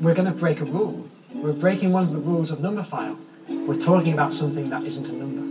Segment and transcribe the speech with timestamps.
[0.00, 1.08] we're going to break a rule.
[1.34, 3.16] We're breaking one of the rules of Numberphile.
[3.48, 5.42] We're talking about something that isn't a number.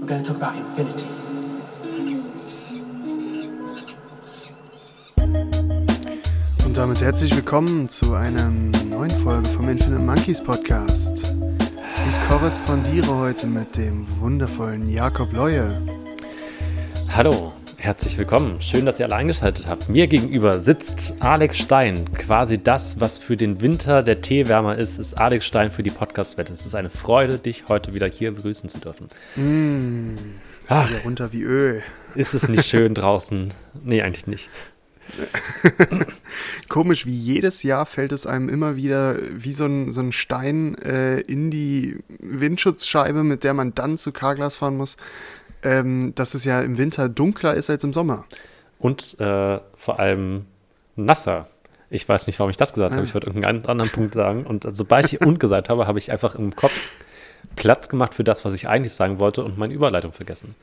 [0.00, 1.06] We're going to talk about infinity.
[6.64, 11.28] Und damit herzlich willkommen zu einer neuen Folge vom Infinite Monkeys Podcast.
[12.08, 15.82] Ich korrespondiere heute mit dem wundervollen Jakob Leue.
[17.08, 18.60] Hallo, herzlich willkommen.
[18.60, 19.88] Schön, dass ihr alle eingeschaltet habt.
[19.88, 22.04] Mir gegenüber sitzt Alex Stein.
[22.14, 26.52] Quasi das, was für den Winter der Teewärmer ist, ist Alex Stein für die Podcast-Wette.
[26.52, 29.08] Es ist eine Freude, dich heute wieder hier begrüßen zu dürfen.
[29.34, 30.16] Mmh,
[30.68, 31.04] Ach.
[31.04, 31.82] runter wie Öl.
[32.14, 33.52] Ist es nicht schön draußen?
[33.82, 34.48] Nee, eigentlich nicht.
[36.68, 40.76] Komisch, wie jedes Jahr fällt es einem immer wieder wie so ein, so ein Stein
[40.76, 44.96] äh, in die Windschutzscheibe, mit der man dann zu Carglass fahren muss,
[45.62, 48.24] ähm, dass es ja im Winter dunkler ist als im Sommer.
[48.78, 50.46] Und äh, vor allem
[50.96, 51.46] nasser.
[51.90, 52.96] Ich weiß nicht, warum ich das gesagt Ah.
[52.96, 53.06] habe.
[53.06, 54.44] Ich wollte irgendeinen anderen Punkt sagen.
[54.46, 56.90] Und sobald ich und gesagt habe, habe ich einfach im Kopf
[57.56, 60.54] Platz gemacht für das, was ich eigentlich sagen wollte und meine Überleitung vergessen.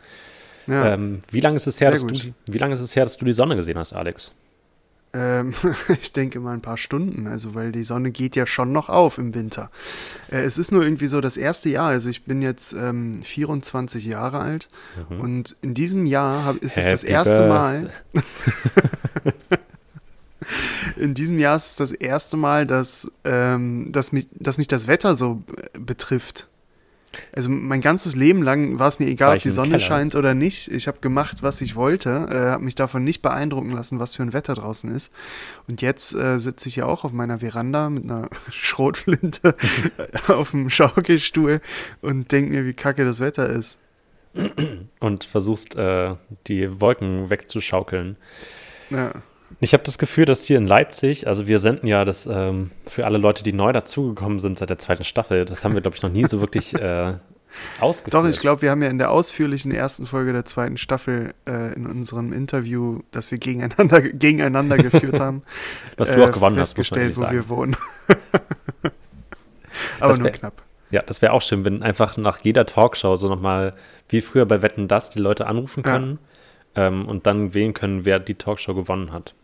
[0.67, 0.93] Ja.
[0.93, 2.23] Ähm, wie lange ist es her, Sehr dass du, gut.
[2.47, 4.33] die- wie lange ist es her, dass du die Sonne gesehen hast, Alex?
[5.13, 5.53] Ähm,
[6.01, 9.17] ich denke mal ein paar Stunden, also weil die Sonne geht ja schon noch auf
[9.17, 9.71] im Winter.
[10.31, 14.05] Äh, es ist nur irgendwie so das erste Jahr, also ich bin jetzt ähm, 24
[14.05, 14.67] Jahre alt
[15.19, 17.07] und in diesem Jahr hab, ist es das Mhm.
[17.07, 17.49] Happy erste Birthday.
[17.49, 17.85] Mal,
[20.97, 24.87] in diesem Jahr ist es das erste Mal, dass, ähm, dass, mich, dass mich das
[24.87, 25.43] Wetter so
[25.73, 26.47] äh, betrifft.
[27.33, 29.79] Also mein ganzes Leben lang war es mir egal, ob die Sonne Keller.
[29.79, 30.69] scheint oder nicht.
[30.69, 34.23] Ich habe gemacht, was ich wollte, äh, habe mich davon nicht beeindrucken lassen, was für
[34.23, 35.11] ein Wetter draußen ist.
[35.67, 39.55] Und jetzt äh, sitze ich ja auch auf meiner Veranda mit einer Schrotflinte
[40.27, 41.61] auf dem Schaukelstuhl
[42.01, 43.79] und denke mir, wie kacke das Wetter ist.
[44.99, 46.15] Und versuchst, äh,
[46.47, 48.17] die Wolken wegzuschaukeln.
[48.91, 49.11] Ja.
[49.59, 53.05] Ich habe das Gefühl, dass hier in Leipzig, also wir senden ja das ähm, für
[53.05, 56.03] alle Leute, die neu dazugekommen sind seit der zweiten Staffel, das haben wir, glaube ich,
[56.03, 57.13] noch nie so wirklich äh,
[57.79, 58.13] ausgeführt.
[58.23, 61.73] Doch, ich glaube, wir haben ja in der ausführlichen ersten Folge der zweiten Staffel äh,
[61.73, 65.41] in unserem Interview, das wir gegeneinander, gegeneinander geführt haben,
[65.97, 67.35] Was du auch gewonnen hast, festgestellt, wo sagen.
[67.35, 67.75] wir wohnen.
[69.99, 70.63] Aber Das nur wär- knapp.
[70.91, 73.71] Ja, das wäre auch schön, wenn einfach nach jeder Talkshow so nochmal,
[74.09, 75.91] wie früher bei Wetten das, die Leute anrufen Ja.
[75.91, 76.19] können
[76.75, 79.35] ähm, und dann wählen können, wer die Talkshow gewonnen hat.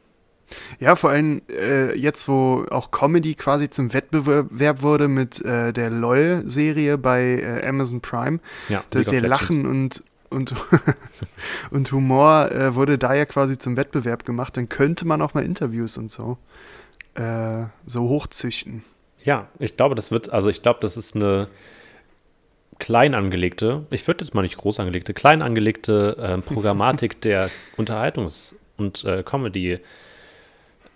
[0.79, 5.89] Ja, vor allem äh, jetzt, wo auch Comedy quasi zum Wettbewerb wurde mit äh, der
[5.89, 8.39] LOL-Serie bei äh, Amazon Prime.
[8.69, 9.29] Ja, Das League ja.
[9.29, 10.53] Lachen und, und,
[11.72, 14.56] und Humor äh, wurde da ja quasi zum Wettbewerb gemacht.
[14.57, 16.38] Dann könnte man auch mal Interviews und so
[17.16, 18.83] äh, so hochzüchten.
[19.23, 21.47] Ja, ich glaube, das wird, also ich glaube, das ist eine
[22.77, 28.56] klein angelegte, ich würde jetzt mal nicht groß angelegte, klein angelegte ähm, Programmatik der Unterhaltungs-
[28.77, 29.23] und äh,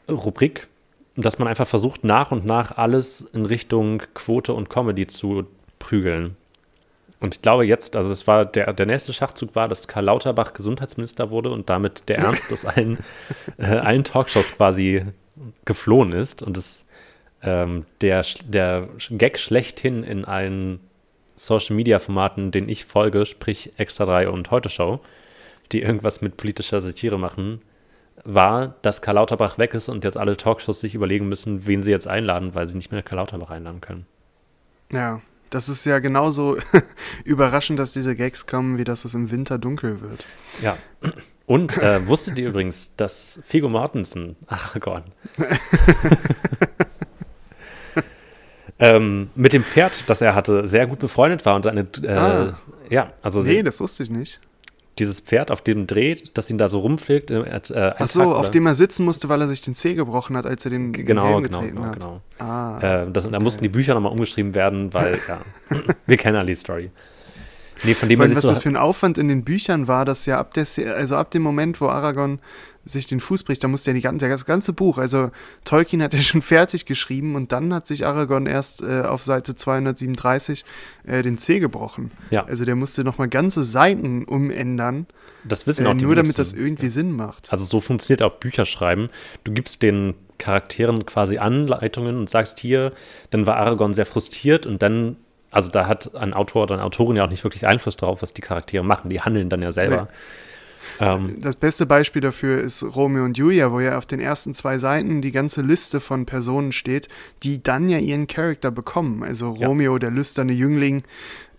[0.10, 0.68] Comedy-Rubrik,
[1.16, 5.46] dass man einfach versucht, nach und nach alles in Richtung Quote und Comedy zu
[5.78, 6.36] prügeln.
[7.20, 10.54] Und ich glaube jetzt, also es war der, der nächste Schachzug war, dass Karl Lauterbach
[10.54, 13.00] Gesundheitsminister wurde und damit der Ernst aus allen,
[13.58, 15.06] äh, allen Talkshows quasi
[15.66, 16.86] geflohen ist und es
[17.42, 20.80] ähm, der, der Gag schlechthin in allen
[21.36, 25.00] Social-Media-Formaten, denen ich folge, sprich Extra 3 und Heute Show,
[25.72, 27.62] die irgendwas mit politischer Satire machen,
[28.26, 31.92] war, dass Karl Lauterbach weg ist und jetzt alle Talkshows sich überlegen müssen, wen sie
[31.92, 34.06] jetzt einladen, weil sie nicht mehr Karl Lauterbach einladen können.
[34.92, 36.58] Ja, das ist ja genauso
[37.24, 40.26] überraschend, dass diese Gags kommen, wie dass es im Winter dunkel wird.
[40.62, 40.78] Ja.
[41.46, 45.04] Und äh, wusstet ihr übrigens, dass Figo Mortensen, ach Gott,
[48.80, 52.60] ähm, mit dem Pferd, das er hatte, sehr gut befreundet war und eine, äh, Ah.
[52.90, 54.40] ja, also Nee, das wusste ich nicht.
[55.00, 57.32] Dieses Pferd auf dem dreht, das ihn da so rumfliegt.
[57.32, 57.62] Äh, äh,
[57.98, 60.38] Ach so, Tag auf oder- dem er sitzen musste, weil er sich den Zeh gebrochen
[60.38, 62.00] hat, als er den, den Genau, Helm genau, getreten genau, hat.
[62.00, 62.22] genau.
[62.38, 65.40] Ah, Äh, das, da mussten die Bücher nochmal umgeschrieben werden, weil, ja,
[66.06, 66.90] wir kennen alle die Story.
[67.84, 68.50] Nee, von dem allem, sich was so.
[68.50, 70.66] das für ein Aufwand in den Büchern war, dass ja ab der,
[70.96, 72.40] also ab dem Moment, wo Aragorn
[72.86, 75.32] sich den Fuß bricht, da musste ja die, ganze- das ganze Buch, also
[75.66, 79.54] Tolkien hat ja schon fertig geschrieben und dann hat sich Aragorn erst äh, auf Seite
[79.56, 80.66] 237
[81.06, 82.12] äh, den Zeh gebrochen.
[82.32, 82.46] Ja.
[82.46, 85.08] Also der musste nochmal ganze Seiten umändern,
[85.44, 87.52] das wissen äh, auch die nur damit das irgendwie Sinn macht.
[87.52, 89.10] Also so funktioniert auch Bücherschreiben.
[89.44, 92.92] Du gibst den Charakteren quasi Anleitungen und sagst hier,
[93.30, 95.18] dann war Aragorn sehr frustriert und dann,
[95.52, 98.34] also da hat ein Autor oder eine Autorin ja auch nicht wirklich Einfluss drauf, was
[98.34, 99.10] die Charaktere machen.
[99.10, 100.08] Die handeln dann ja selber.
[101.00, 104.78] Ähm, Das beste Beispiel dafür ist Romeo und Julia, wo ja auf den ersten zwei
[104.80, 107.08] Seiten die ganze Liste von Personen steht,
[107.44, 109.24] die dann ja ihren Charakter bekommen.
[109.24, 109.68] Also Ja.
[109.68, 111.04] Romeo, der lüsterne Jüngling,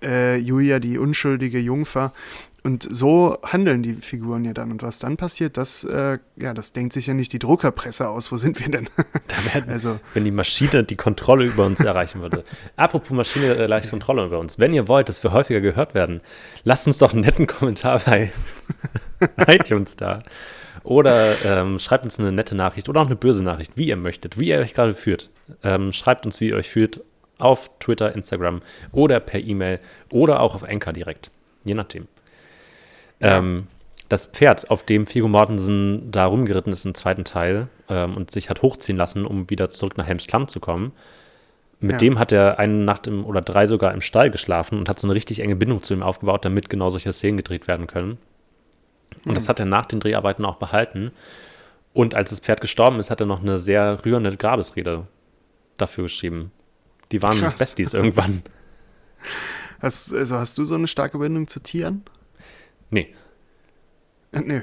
[0.02, 2.12] äh, Julia die unschuldige Jungfer.
[2.62, 4.70] Und so handeln die Figuren ja dann.
[4.70, 8.30] Und was dann passiert, das, äh, ja, das denkt sich ja nicht die Druckerpresse aus.
[8.32, 8.86] Wo sind wir denn?
[9.28, 12.44] Da werden, also, wenn die Maschine die Kontrolle über uns erreichen würde.
[12.76, 14.58] Apropos Maschine erreicht Kontrolle über uns.
[14.58, 16.20] Wenn ihr wollt, dass wir häufiger gehört werden,
[16.64, 18.30] lasst uns doch einen netten Kommentar bei
[19.46, 20.20] iTunes da.
[20.82, 24.38] Oder ähm, schreibt uns eine nette Nachricht oder auch eine böse Nachricht, wie ihr möchtet,
[24.38, 25.30] wie ihr euch gerade fühlt.
[25.62, 27.02] Ähm, schreibt uns, wie ihr euch fühlt,
[27.38, 28.60] auf Twitter, Instagram
[28.92, 29.80] oder per E-Mail
[30.10, 31.30] oder auch auf Anchor direkt.
[31.64, 32.06] Je nachdem.
[33.20, 33.66] Ähm,
[34.08, 38.50] das Pferd, auf dem Figo Mortensen da rumgeritten ist im zweiten Teil ähm, und sich
[38.50, 40.92] hat hochziehen lassen, um wieder zurück nach Helms Klamm zu kommen,
[41.78, 41.98] mit Ja.
[41.98, 45.06] dem hat er eine Nacht im, oder drei sogar im Stall geschlafen und hat so
[45.06, 48.18] eine richtig enge Bindung zu ihm aufgebaut, damit genau solche Szenen gedreht werden können.
[49.24, 51.12] Und das hat er nach den Dreharbeiten auch behalten.
[51.92, 55.06] Und als das Pferd gestorben ist, hat er noch eine sehr rührende Grabesrede
[55.76, 56.52] dafür geschrieben.
[57.12, 57.58] Die waren Krass.
[57.58, 58.42] Besties irgendwann.
[59.80, 62.02] hast, also hast du so eine starke Bindung zu Tieren?
[62.90, 63.14] Nee,
[64.32, 64.60] Äh, Nö.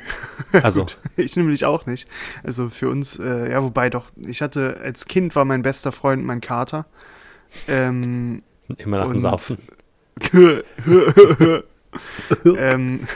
[0.63, 0.97] also Gut.
[1.17, 2.07] Ich nämlich auch nicht.
[2.43, 6.23] Also für uns, äh, ja, wobei doch, ich hatte, als Kind war mein bester Freund
[6.23, 6.85] mein Kater.
[7.67, 8.43] Ähm,
[8.77, 9.57] immer nach dem Saufen.
[12.45, 13.07] ähm,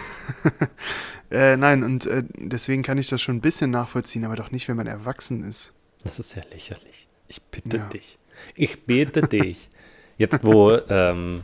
[1.31, 4.67] äh, nein, und äh, deswegen kann ich das schon ein bisschen nachvollziehen, aber doch nicht,
[4.67, 5.71] wenn man erwachsen ist.
[6.03, 7.07] Das ist ja lächerlich.
[7.27, 7.85] Ich bitte Ja.
[7.87, 8.17] dich.
[8.55, 9.69] Ich bitte dich.
[10.17, 11.41] Jetzt, wo ähm,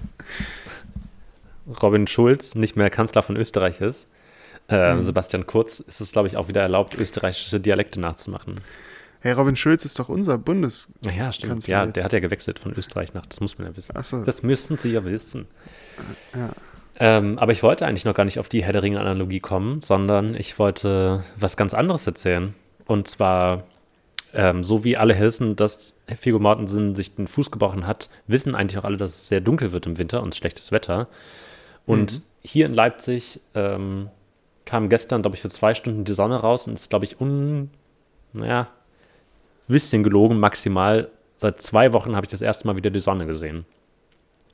[1.81, 4.09] Robin Schulz nicht mehr Kanzler von Österreich ist,
[4.69, 5.01] äh, Mhm.
[5.01, 8.55] Sebastian Kurz, ist es, glaube ich, auch wieder erlaubt, österreichische Dialekte nachzumachen.
[9.21, 10.89] Hey, Robin Schulz ist doch unser Bundes.
[11.01, 11.53] Ja, stimmt.
[11.53, 11.95] Kanzler Ja, jetzt.
[11.95, 13.95] der hat ja gewechselt von Österreich nach, das muss man ja wissen.
[14.03, 14.23] So.
[14.23, 15.47] Das müssen Sie ja wissen.
[16.35, 16.51] Ja.
[16.99, 20.33] Ähm, aber ich wollte eigentlich noch gar nicht auf die Herr der Ringe-Analogie kommen, sondern
[20.33, 22.55] ich wollte was ganz anderes erzählen.
[22.85, 23.63] Und zwar,
[24.33, 28.79] ähm, so wie alle Hessen, dass Figo Mortensen sich den Fuß gebrochen hat, wissen eigentlich
[28.79, 31.07] auch alle, dass es sehr dunkel wird im Winter und schlechtes Wetter.
[31.85, 34.09] Und hier in Leipzig ähm,
[34.65, 37.21] kam gestern, glaube ich, für zwei Stunden die Sonne raus und es ist, glaube ich,
[37.21, 37.69] un,
[38.33, 38.67] naja,
[39.67, 41.09] bisschen gelogen, maximal.
[41.38, 43.65] Seit zwei Wochen habe ich das erste Mal wieder die Sonne gesehen.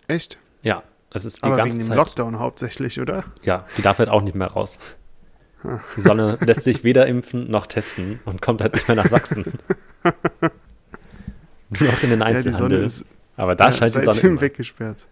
[0.08, 0.38] Echt?
[0.62, 1.98] Ja, es ist die Aber ganze wegen dem Zeit.
[1.98, 3.24] Lockdown hauptsächlich, oder?
[3.44, 4.78] Ja, die darf halt auch nicht mehr raus.
[5.96, 9.46] Die Sonne lässt sich weder impfen noch testen und kommt halt nicht mehr nach Sachsen.
[11.80, 12.78] Nur noch in den Ja, Einzelhandel.
[12.80, 13.06] Sonne ist
[13.38, 14.42] Aber da ja, scheint die Sonne immer.
[14.42, 15.06] weggesperrt.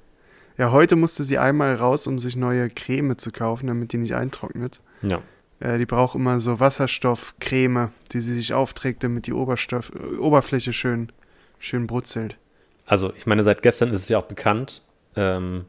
[0.57, 4.13] Ja, heute musste sie einmal raus, um sich neue Creme zu kaufen, damit die nicht
[4.13, 4.81] eintrocknet.
[5.01, 5.21] Ja.
[5.59, 10.74] Äh, die braucht immer so Wasserstoffcreme, die sie sich aufträgt, damit die Oberstoff, äh, Oberfläche
[10.74, 11.12] schön,
[11.57, 12.38] schön brutzelt.
[12.86, 14.83] Also, ich meine, seit gestern ist es ja auch bekannt.
[15.15, 15.65] Ähm,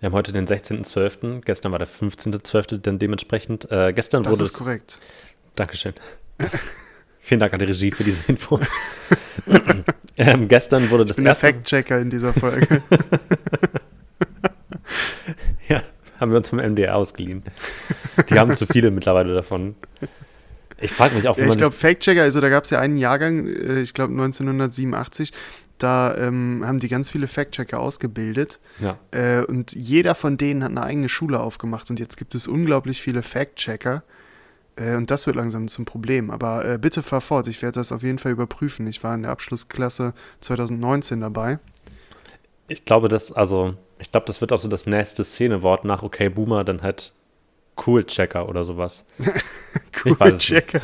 [0.00, 3.70] wir haben heute den 16.12., gestern war der 15.12., denn dementsprechend.
[3.70, 4.58] Äh, gestern Das wurde ist es.
[4.58, 4.98] korrekt.
[5.56, 5.94] Dankeschön.
[7.20, 8.60] Vielen Dank an die Regie für diese Info.
[10.18, 11.46] ähm, gestern wurde das Ich bin der erste.
[11.46, 12.82] Fact-Checker in dieser Folge.
[15.68, 15.82] Ja,
[16.20, 17.42] haben wir uns vom MDR ausgeliehen.
[18.28, 19.74] Die haben zu viele mittlerweile davon.
[20.80, 22.80] Ich frage mich auch, wie ja, ich glaube, das, Fact-Checker, also da gab es ja
[22.80, 25.32] einen Jahrgang, äh, ich glaube 1987,
[25.78, 28.60] da ähm, haben die ganz viele Fact-Checker ausgebildet.
[28.80, 31.90] ja, Äh, und jeder von denen hat eine eigene Schule aufgemacht.
[31.90, 34.02] Und jetzt gibt es unglaublich viele Fact-Checker.
[34.76, 36.30] Äh, und das wird langsam zum Problem.
[36.30, 38.86] Aber äh, bitte fahr fort, ich werde das auf jeden Fall überprüfen.
[38.86, 41.58] Ich war in der Abschlussklasse 2019 dabei.
[42.68, 46.28] ich glaube, das, also, ich glaube, das wird auch so das nächste Szenewort nach Okay
[46.28, 47.12] Boomer, dann halt
[47.76, 49.04] Cool Checker oder sowas.
[50.04, 50.38] Nicht.
[50.40, 50.80] Checker.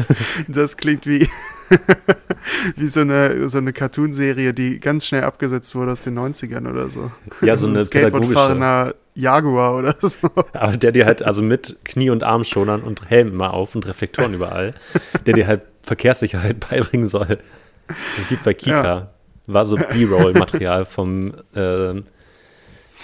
[0.48, 1.28] Das klingt wie,
[2.76, 6.88] wie so eine, so eine Cartoonserie, die ganz schnell abgesetzt wurde aus den 90ern oder
[6.88, 7.10] so.
[7.42, 8.32] Ja, so eine pädagogische.
[8.32, 10.30] Skateboardfahrender Jaguar oder so.
[10.52, 14.32] Aber der dir halt, also mit Knie- und Armschonern und Helm immer auf und Reflektoren
[14.34, 14.70] überall,
[15.26, 17.38] der dir halt Verkehrssicherheit beibringen soll.
[18.16, 18.94] Das liegt bei Kika.
[18.94, 19.10] Ja.
[19.46, 22.04] War so B-Roll-Material vom ähm,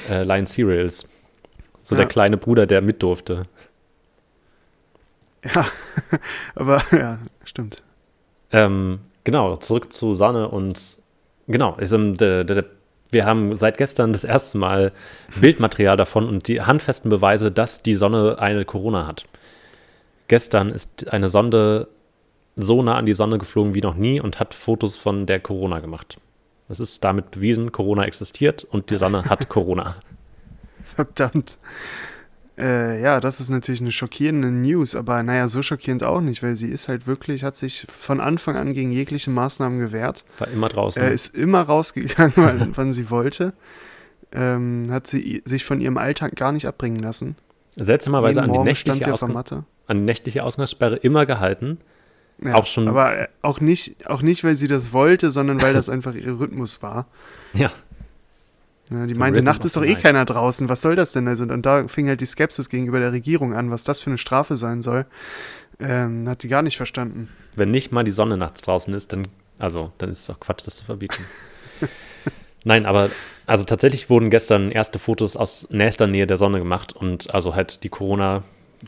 [0.09, 1.09] äh, Lion Serials.
[1.83, 2.09] So der Ja.
[2.09, 3.43] kleine Bruder, der mit durfte.
[5.55, 5.67] Ja,
[6.55, 7.83] aber ja, stimmt.
[8.53, 10.81] Ähm, genau, zurück zu Sonne und
[11.47, 12.65] genau, ist, ähm, der, der, der,
[13.11, 14.93] wir haben seit gestern das erste Mal
[15.41, 19.27] Bildmaterial davon und die handfesten Beweise, dass die Sonne eine Corona hat.
[20.29, 21.89] Gestern ist eine Sonde
[22.57, 25.81] so nah an die Sonne geflogen wie noch nie und hat Fotos von der Corona
[25.81, 26.19] gemacht.
[26.69, 29.95] Es ist damit bewiesen, Corona existiert und die Sonne hat Corona.
[30.97, 31.59] Verdammt.
[32.59, 36.57] Äh, ja, das ist natürlich eine schockierende News, aber naja, so schockierend auch nicht, weil
[36.57, 40.25] sie ist halt wirklich, hat sich von Anfang an gegen jegliche Maßnahmen gewehrt.
[40.39, 41.03] War immer draußen.
[41.03, 43.53] Er ist immer rausgegangen, wann, wann sie wollte.
[44.33, 47.37] Ähm, hat sie sich von ihrem Alltag gar nicht abbringen lassen.
[47.77, 49.65] Seltsamerweise an die, nächtliche Matte.
[49.87, 51.79] an die nächtliche Ausgangssperre immer gehalten.
[52.43, 55.75] Ja, Auch schon- Aber äh, auch nicht, auch nicht, weil sie das wollte, sondern weil
[55.75, 57.07] das einfach ihr Rhythmus war.
[57.53, 57.71] Ja.
[58.91, 60.03] Ja, die The meinte, of ist doch eh Night.
[60.03, 60.69] keiner draußen.
[60.69, 61.27] Was soll das denn?
[61.27, 64.19] Also, und da fing halt die Skepsis gegenüber der Regierung an, was das für eine
[64.19, 65.07] Strafe sein soll.
[65.81, 67.29] Ähm, hat die gar nicht verstanden.
[67.57, 69.29] Wenn nicht mal die Sonne nachts draußen ist, dann,
[69.59, 71.25] also, dann ist es auch Quatsch, das zu verbieten.
[72.65, 73.11] Nein, aber
[73.47, 77.85] also tatsächlich wurden gestern erste Fotos aus nächster Nähe der Sonne gemacht und also halt
[77.85, 78.43] die Corona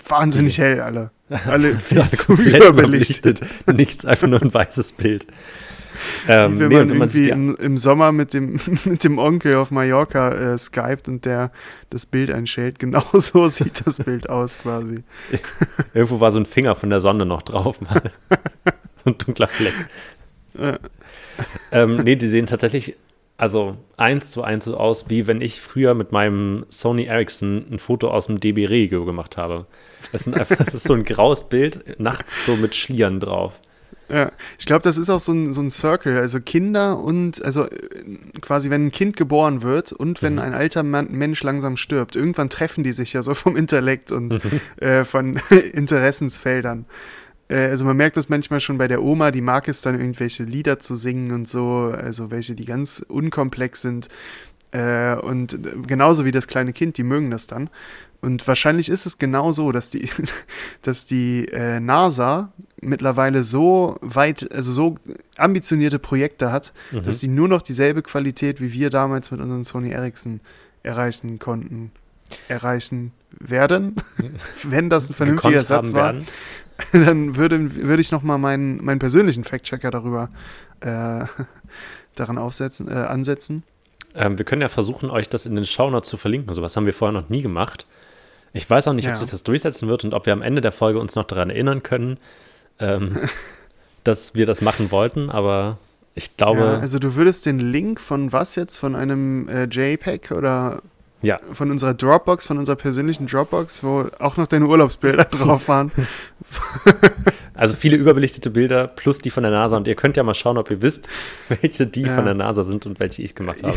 [0.09, 1.11] Wahnsinnig hell, alle.
[1.47, 3.41] Alle viel Ja, zu überbelichtet.
[3.67, 5.27] Nichts, einfach nur ein weißes Bild.
[6.27, 9.19] Wie Ähm, wenn nee, man wenn man irgendwie im, im Sommer mit dem, mit dem
[9.19, 11.51] Onkel auf Mallorca äh, skypt und der
[11.91, 12.79] das Bild einstellt.
[12.79, 15.03] Genau so sieht das Bild aus quasi.
[15.95, 17.81] irgendwo war so ein Finger von der Sonne noch drauf.
[18.97, 19.75] so ein dunkler Fleck.
[21.73, 22.97] Ähm, nee, die sehen tatsächlich
[23.39, 27.79] also eins zu eins so aus, wie wenn ich früher mit meinem Sony Ericsson ein
[27.79, 29.65] Foto aus dem DB Regio gemacht habe.
[30.13, 33.61] Das, sind einfach, das ist so ein graues Bild, nachts so mit Schlieren drauf.
[34.11, 36.17] Ja, ich glaube, das ist auch so ein, so ein Circle.
[36.19, 38.05] Also Kinder und, also äh,
[38.41, 40.39] quasi, wenn ein Kind geboren wird und wenn Mhm.
[40.41, 44.41] ein alter Mann, Mensch langsam stirbt, irgendwann treffen die sich ja so vom Intellekt und
[44.81, 45.37] äh, von
[45.73, 46.87] Interessensfeldern.
[47.49, 50.45] Äh, also man merkt das manchmal schon bei der Oma, die mag es dann irgendwelche
[50.45, 54.09] Lieder zu singen und so, also welche, die ganz unkomplex sind.
[54.71, 57.71] Äh, und äh, genauso wie das kleine Kind, die mögen das dann.
[58.21, 60.11] Und wahrscheinlich ist es genau so, dass die,
[60.83, 61.49] dass die
[61.81, 64.97] NASA mittlerweile so weit, also so
[65.37, 67.03] ambitionierte Projekte hat, Mhm.
[67.05, 70.41] dass die nur noch dieselbe Qualität wie wir damals mit unseren Sony Ericsson
[70.83, 71.93] erreichen konnten,
[72.49, 73.97] erreichen werden.
[74.65, 76.27] Wenn das ein vernünftiger Satz war, werden.
[76.93, 80.31] dann würde, würde ich nochmal meinen, meinen persönlichen Fact-Checker darüber
[80.81, 81.25] äh,
[82.15, 83.63] daran aufsetzen, äh, ansetzen.
[84.15, 86.55] Ähm, wir können ja versuchen, euch das in den Shownotes zu verlinken.
[86.55, 87.87] Sowas haben wir vorher noch nie gemacht.
[88.53, 89.17] Ich weiß auch nicht, ob Ja.
[89.17, 91.83] sich das durchsetzen wird und ob wir am Ende der Folge uns noch daran erinnern
[91.83, 92.17] können,
[92.79, 93.17] ähm,
[94.05, 95.79] dass wir das machen wollten, aber
[96.15, 98.77] ich glaube, ja, also du würdest den Link von was jetzt?
[98.77, 100.83] Von einem äh, JPEG oder
[101.21, 101.39] Ja.
[101.53, 105.91] von unserer Dropbox, von unserer persönlichen Dropbox, wo auch noch deine Urlaubsbilder drauf waren.
[107.55, 109.77] Also viele überbelichtete Bilder plus die von der NASA.
[109.77, 111.09] Und ihr könnt ja mal schauen, ob ihr wisst,
[111.49, 112.15] welche die Ja.
[112.15, 113.75] von der NASA sind und welche ich gemacht habe.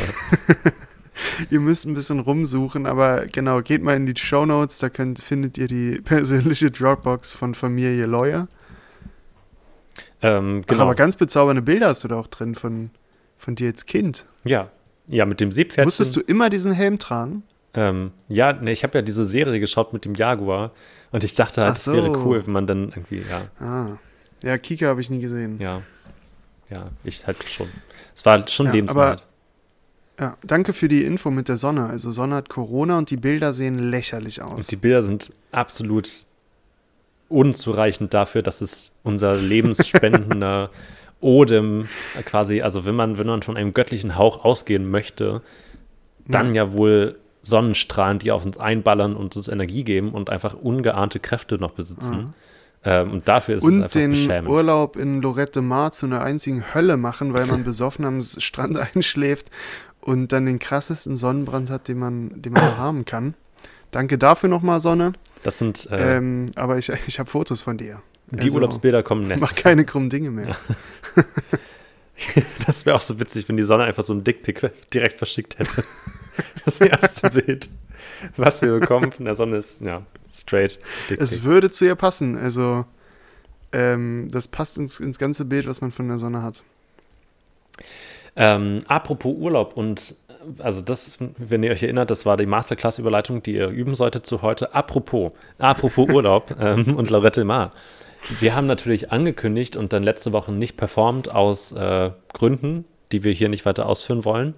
[1.50, 5.19] ihr müsst ein bisschen rumsuchen, aber genau, geht mal in die Show Notes, da könnt,
[5.19, 8.48] findet ihr die persönliche Dropbox von Familie Lawyer.
[10.21, 10.83] Ähm, Ach, genau.
[10.83, 12.91] aber ganz bezaubernde Bilder hast du da auch drin von,
[13.39, 14.25] von dir als Kind.
[14.43, 14.69] ja.
[15.08, 15.86] Ja, mit dem Seepferdchen.
[15.86, 17.43] Musstest du immer diesen Helm tragen?
[17.74, 20.72] Ähm, ja, ne, ich habe ja diese Serie geschaut mit dem Jaguar
[21.12, 22.25] und ich dachte halt, es wäre so.
[22.25, 23.98] cool, wenn man dann irgendwie, ja, Ah.
[24.43, 25.60] Ja, Kika habe ich nie gesehen.
[25.60, 25.81] ja,
[26.70, 27.67] ja, ich halt schon.
[28.15, 29.25] Es war schon Ja, lebenswert.
[30.20, 31.86] Ja, danke für die Info mit der Sonne.
[31.88, 34.53] Also Sonne hat Corona und die Bilder sehen lächerlich aus.
[34.53, 36.10] Und die Bilder sind absolut
[37.29, 40.70] unzureichend dafür, dass es unser lebensspendender
[41.22, 41.88] Odem
[42.25, 45.42] quasi, also wenn man, wenn man von einem göttlichen Hauch ausgehen möchte,
[46.28, 51.20] dann ja wohl Sonnenstrahlen, die auf uns einballern und uns Energie geben und einfach ungeahnte
[51.20, 52.34] Kräfte noch besitzen.
[52.84, 54.50] Ähm, und dafür ist es und einfach den beschämend.
[54.50, 59.51] Urlaub in Lorette Mar zu einer einzigen Hölle machen, weil man besoffen am Strand einschläft
[60.00, 63.36] und dann den krassesten Sonnenbrand hat, den man, den man haben kann.
[63.92, 65.13] Danke dafür nochmal, Sonne.
[65.44, 68.01] Das sind äh, Ähm, aber ich, ich habe Fotos von dir.
[68.32, 69.56] Die also, Urlaubsbilder kommen Mach nächstes.
[69.56, 70.56] keine krummen Dinge mehr.
[72.68, 74.62] Das wäre auch so witzig, wenn die Sonne einfach so ein Dickpick
[74.94, 75.84] direkt verschickt hätte.
[76.64, 77.68] Das erste Bild,
[78.38, 81.44] was wir bekommen von der Sonne ist, ja, straight Es Dickpick.
[81.44, 82.38] würde zu ihr passen.
[82.38, 82.86] Also,
[83.74, 86.64] ähm, das passt ins, ins ganze Bild, was man von der Sonne hat.
[88.36, 90.16] Ähm, apropos Urlaub und
[90.60, 94.42] also das, wenn ihr euch erinnert, das war die Masterclass-Überleitung, die ihr üben solltet zu
[94.42, 94.74] heute.
[94.74, 97.72] Apropos, apropos Urlaub ähm, und Lorette Mar.
[98.40, 103.32] Wir haben natürlich angekündigt und dann letzte Woche nicht performt aus äh, Gründen, die wir
[103.34, 104.54] hier nicht weiter ausführen wollen.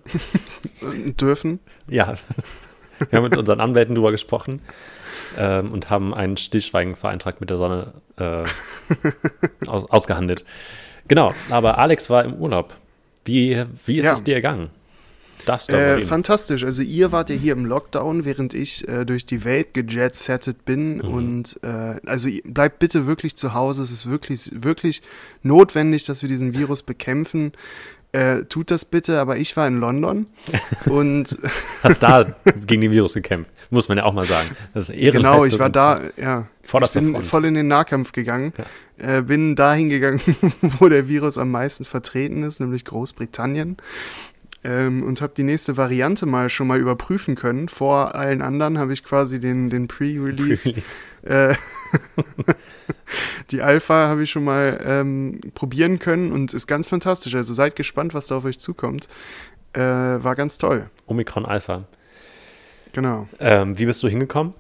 [1.20, 1.60] Dürfen.
[1.88, 2.15] Ja,
[3.10, 4.62] wir haben mit unseren Anwälten drüber gesprochen
[5.38, 8.43] ähm, und haben einen Stillschweigenvereintrag mit der Sonne äh,
[9.67, 10.43] aus, ausgehandelt.
[11.08, 12.75] Genau, aber Alex war im Urlaub.
[13.25, 14.13] Wie, wie ist Ja.
[14.13, 14.70] es dir ergangen?
[15.45, 16.63] Darüber Äh, fantastisch.
[16.63, 20.97] Also ihr wart ja hier im Lockdown, während ich äh, durch die Welt gejetsettet bin.
[20.97, 21.01] Mhm.
[21.01, 23.83] Und äh, also bleibt bitte wirklich zu Hause.
[23.83, 25.01] Es ist wirklich, wirklich
[25.41, 27.53] notwendig, dass wir diesen Virus bekämpfen.
[28.13, 30.27] Äh, tut das bitte, aber ich war in London
[30.85, 31.35] und
[31.81, 32.23] Hast da
[32.67, 34.50] gegen den Virus gekämpft, muss man ja auch mal sagen.
[34.75, 36.47] Das ist genau, ich war da, ja.
[36.62, 37.25] Ich bin Front.
[37.25, 38.53] voll in den Nahkampf gegangen.
[39.00, 40.21] Äh, bin dahin gegangen,
[40.62, 43.77] wo der Virus am meisten vertreten ist, nämlich Großbritannien.
[44.65, 47.67] Ähm, und habe die nächste Variante mal schon mal überprüfen können.
[47.67, 51.03] Vor allen anderen habe ich quasi den, den Pre-Release Pre-Release.
[51.24, 51.55] äh,
[53.51, 57.36] die Alpha habe ich schon mal ähm, probieren können und ist ganz fantastisch.
[57.36, 59.10] Also seid gespannt, was da auf euch zukommt.
[59.74, 60.89] Äh, war ganz toll.
[61.08, 61.84] Omikron Alpha.
[62.93, 63.27] Genau.
[63.39, 64.53] Ähm, wie bist du hingekommen?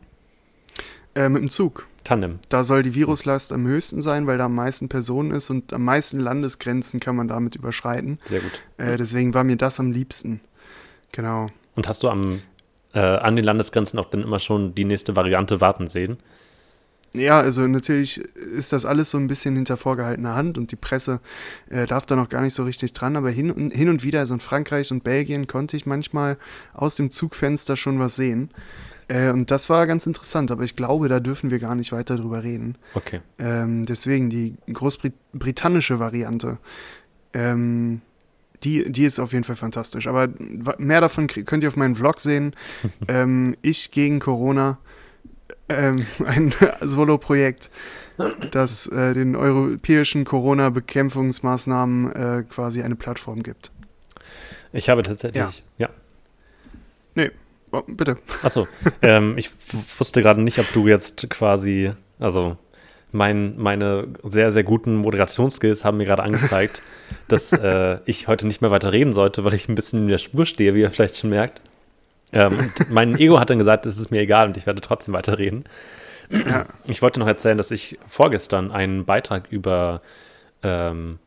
[1.15, 1.85] Äh, mit dem Zug.
[2.03, 2.39] Tandem.
[2.49, 5.83] Da soll die Viruslast am höchsten sein, weil da am meisten Personen ist und am
[5.85, 8.17] meisten Landesgrenzen kann man damit überschreiten.
[8.25, 8.63] Sehr gut.
[8.77, 10.41] Äh, deswegen war mir das am liebsten.
[11.13, 11.47] Genau.
[11.75, 12.41] Und hast du am,
[12.93, 16.17] äh, an den Landesgrenzen auch dann immer schon die nächste Variante warten sehen?
[17.13, 21.19] Ja, also natürlich ist das alles so ein bisschen hinter vorgehaltener Hand und die Presse
[21.69, 24.19] äh, darf da noch gar nicht so richtig dran, aber hin und, hin und wieder,
[24.19, 26.37] also in Frankreich und Belgien, konnte ich manchmal
[26.73, 28.49] aus dem Zugfenster schon was sehen.
[29.07, 32.17] Äh, und das war ganz interessant, aber ich glaube, da dürfen wir gar nicht weiter
[32.17, 32.75] drüber reden.
[32.93, 33.21] Okay.
[33.39, 36.57] Ähm, deswegen die großbritannische Variante.
[37.33, 38.01] Ähm,
[38.63, 40.07] die, die ist auf jeden Fall fantastisch.
[40.07, 40.29] Aber
[40.77, 42.55] mehr davon könnt ihr auf meinen Vlog sehen.
[43.07, 44.77] ähm, ich gegen Corona
[45.69, 47.69] ähm, ein Solo-Projekt,
[48.51, 53.71] das äh, den europäischen Corona-Bekämpfungsmaßnahmen äh, quasi eine Plattform gibt.
[54.71, 55.87] Ich habe tatsächlich, ja.
[55.87, 55.89] ja.
[57.15, 57.31] Nee,
[57.81, 58.17] bitte.
[58.41, 58.67] Achso,
[59.01, 59.49] ähm, ich
[59.97, 62.57] wusste gerade nicht, ob du jetzt quasi, also
[63.11, 66.81] mein, meine sehr, sehr guten Moderationsskills haben mir gerade angezeigt,
[67.27, 70.17] dass äh, ich heute nicht mehr weiter reden sollte, weil ich ein bisschen in der
[70.17, 71.61] Spur stehe, wie ihr vielleicht schon merkt.
[72.31, 75.65] Ähm, mein Ego hat dann gesagt, es ist mir egal und ich werde trotzdem weiterreden.
[76.31, 76.65] Ja.
[76.87, 79.99] Ich wollte noch erzählen, dass ich vorgestern einen Beitrag über
[80.63, 81.19] ähm,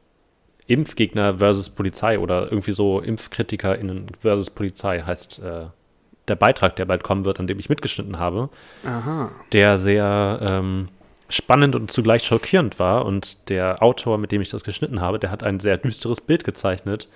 [0.66, 5.66] Impfgegner versus Polizei oder irgendwie so ImpfkritikerInnen versus Polizei heißt äh,
[6.28, 8.50] der Beitrag, der bald kommen wird, an dem ich mitgeschnitten habe,
[8.84, 9.30] Aha.
[9.52, 10.88] der sehr ähm,
[11.28, 13.04] spannend und zugleich schockierend war.
[13.04, 16.44] Und der Autor, mit dem ich das geschnitten habe, der hat ein sehr düsteres Bild
[16.44, 17.08] gezeichnet,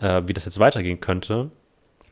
[0.00, 1.50] äh, wie das jetzt weitergehen könnte.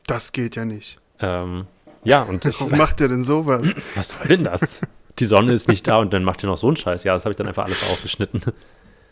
[0.07, 0.99] Das geht ja nicht.
[1.19, 1.67] Ähm,
[2.03, 3.75] ja, und ich, Warum macht ihr denn sowas?
[3.95, 4.81] Was soll denn das?
[5.19, 7.03] Die Sonne ist nicht da und dann macht ihr noch so einen Scheiß.
[7.03, 8.41] Ja, das habe ich dann einfach alles ausgeschnitten.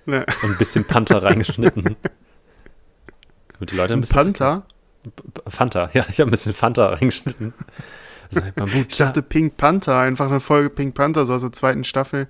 [0.06, 0.26] Ne.
[0.42, 1.84] Und ein bisschen Panther reingeschnitten.
[3.54, 4.16] Damit die Leute ein bisschen.
[4.16, 4.66] Panther?
[5.48, 7.54] Fanta, ja, ich habe ein bisschen Fanta reingeschnitten.
[8.90, 12.28] ich dachte Pink Panther, einfach eine Folge Pink Panther, so aus der zweiten Staffel.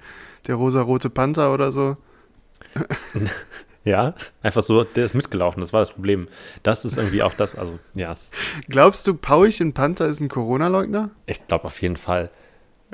[0.47, 1.97] Der rosa-rote Panther oder so.
[3.87, 6.27] Ja, einfach so, der ist mitgelaufen, das war das Problem.
[6.61, 8.13] Das ist irgendwie auch das, also, ja.
[8.67, 11.11] Glaubst du, Pauchen Panther ist ein Corona-Leugner?
[11.25, 12.29] Ich glaube auf jeden Fall.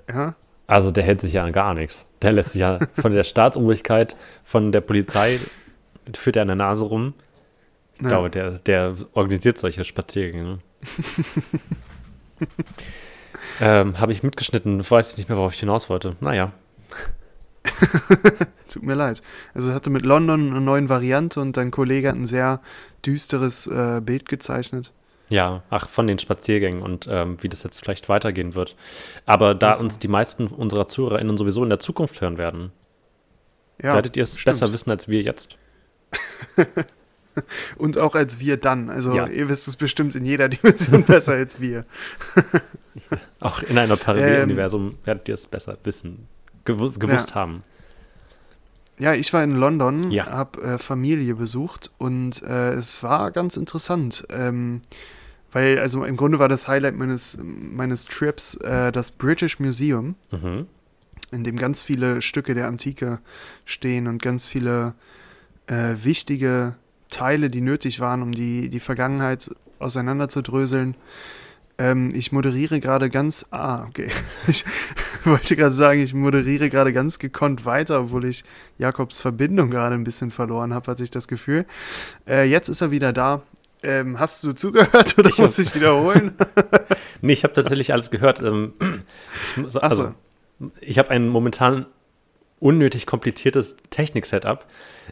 [0.08, 0.36] Ja.
[0.68, 2.06] Also, der hält sich ja an gar nichts.
[2.22, 5.40] Der lässt sich ja von der Staatsobrigkeit, von der Polizei,
[6.16, 7.16] führt er an der Nase rum.
[7.96, 8.08] Ich ja.
[8.08, 10.60] glaube, der, der organisiert solche Spaziergänge.
[13.62, 16.16] ähm, Habe ich mitgeschnitten, weiß ich nicht mehr, worauf ich hinaus wollte.
[16.20, 16.52] Naja.
[18.68, 19.22] Tut mir leid.
[19.54, 22.62] Also es hatte mit London eine neue Variante und dein Kollege hat ein sehr
[23.06, 24.92] düsteres äh, Bild gezeichnet.
[25.30, 28.76] Ja, ach, von den Spaziergängen und ähm, wie das jetzt vielleicht weitergehen wird.
[29.26, 29.84] Aber da also.
[29.84, 32.72] uns die meisten unserer ZuhörerInnen sowieso in der Zukunft hören werden,
[33.82, 35.58] ja, werdet ihr es besser wissen als wir jetzt.
[37.78, 38.90] und auch als wir dann.
[38.90, 39.28] Also ja.
[39.28, 41.86] ihr wisst es bestimmt in jeder Dimension besser als wir.
[43.40, 46.28] auch in einer Paralleluniversum ähm, werdet ihr es besser wissen
[46.66, 47.36] gew gewusst ja.
[47.36, 47.64] haben.
[49.00, 50.28] Ja, ich war in London, ja.
[50.28, 54.26] habe äh, Familie besucht und äh, es war ganz interessant.
[54.30, 54.82] Ähm,
[55.52, 60.68] weil, also im Grunde war das Highlight meines, meines Trips äh, das British Museum, mhm.
[61.32, 63.20] in dem ganz viele Stücke der Antike
[63.66, 64.94] stehen und ganz viele
[65.68, 66.76] äh, wichtige
[67.14, 70.96] Teile, die nötig waren, um die, die Vergangenheit auseinanderzudröseln,
[71.78, 73.46] ähm, ich moderiere gerade ganz.
[73.52, 74.10] Ah, okay.
[75.26, 78.44] Ich wollte gerade sagen, ich moderiere gerade ganz gekonnt weiter, obwohl ich
[78.78, 81.66] Jakobs Verbindung gerade ein bisschen verloren habe, hatte ich das Gefühl.
[82.28, 83.42] Äh, jetzt ist er wieder da.
[83.84, 86.36] Ähm, hast du zugehört oder ich muss ich wiederholen?
[87.22, 88.42] nee, ich habe tatsächlich alles gehört.
[88.42, 88.74] Ähm,
[89.66, 90.14] ich, also,
[90.82, 91.86] ich habe einen momentan
[92.64, 94.66] unnötig kompliziertes Technik-Setup,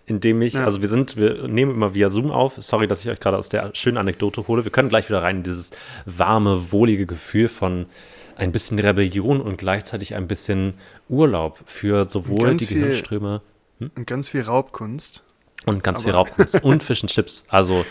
[0.06, 0.64] in dem ich, ja.
[0.64, 2.56] also wir sind, wir nehmen immer via Zoom auf.
[2.58, 4.64] Sorry, dass ich euch gerade aus der schönen Anekdote hole.
[4.64, 5.72] Wir können gleich wieder rein in dieses
[6.06, 7.88] warme, wohlige Gefühl von
[8.38, 10.76] ein bisschen Rebellion und gleichzeitig ein bisschen
[11.10, 13.42] Urlaub für sowohl die viel, Gehirnströme.
[13.80, 13.92] Hm?
[13.96, 15.24] Und ganz viel Raubkunst.
[15.66, 16.56] Und ganz Aber viel Raubkunst.
[16.64, 17.46] und Fish and Chips.
[17.50, 17.86] Also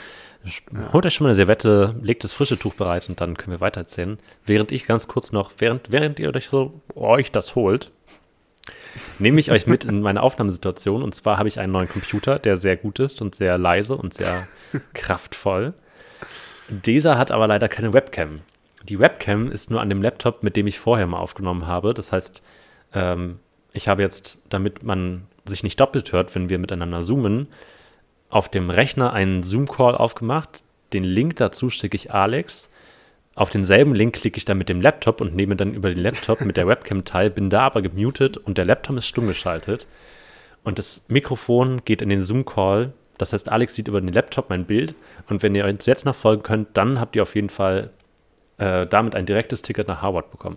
[0.92, 3.61] holt euch schon mal eine Servette, legt das frische Tuch bereit und dann können wir
[3.61, 4.18] weitererzählen.
[4.46, 7.90] Während ich ganz kurz noch, während, während ihr euch so euch das holt,
[9.20, 11.02] nehme ich euch mit in meine Aufnahmesituation.
[11.02, 14.14] Und zwar habe ich einen neuen Computer, der sehr gut ist und sehr leise und
[14.14, 14.48] sehr
[14.94, 15.74] kraftvoll.
[16.68, 18.40] Dieser hat aber leider keine Webcam.
[18.85, 21.94] Die Webcam ist nur an dem Laptop, mit dem ich vorher mal aufgenommen habe.
[21.94, 22.42] Das heißt,
[22.94, 23.38] ähm,
[23.72, 27.48] ich habe jetzt, damit man sich nicht doppelt hört, wenn wir miteinander zoomen,
[28.30, 30.62] auf dem Rechner einen Zoom-Call aufgemacht.
[30.92, 32.68] Den Link dazu schicke ich Alex.
[33.34, 36.40] Auf denselben Link klicke ich dann mit dem Laptop und nehme dann über den Laptop
[36.42, 39.86] mit der Webcam teil, bin da aber gemutet und der Laptop ist stumm geschaltet.
[40.62, 44.64] Und das Mikrofon geht in den Zoom-Call Das heißt, Alex sieht über den Laptop mein
[44.66, 44.94] Bild
[45.28, 47.90] und wenn ihr uns jetzt noch folgen könnt, dann habt ihr auf jeden Fall
[48.58, 50.56] äh, damit ein direktes Ticket nach Harvard bekommen.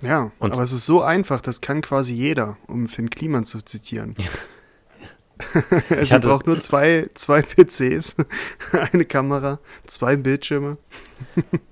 [0.00, 3.62] Ja, und aber es ist so einfach, das kann quasi jeder, um Finn Kliman zu
[3.62, 4.14] zitieren.
[5.90, 8.16] also hatte, braucht nur zwei, zwei PCs,
[8.92, 10.78] eine Kamera, zwei Bildschirme.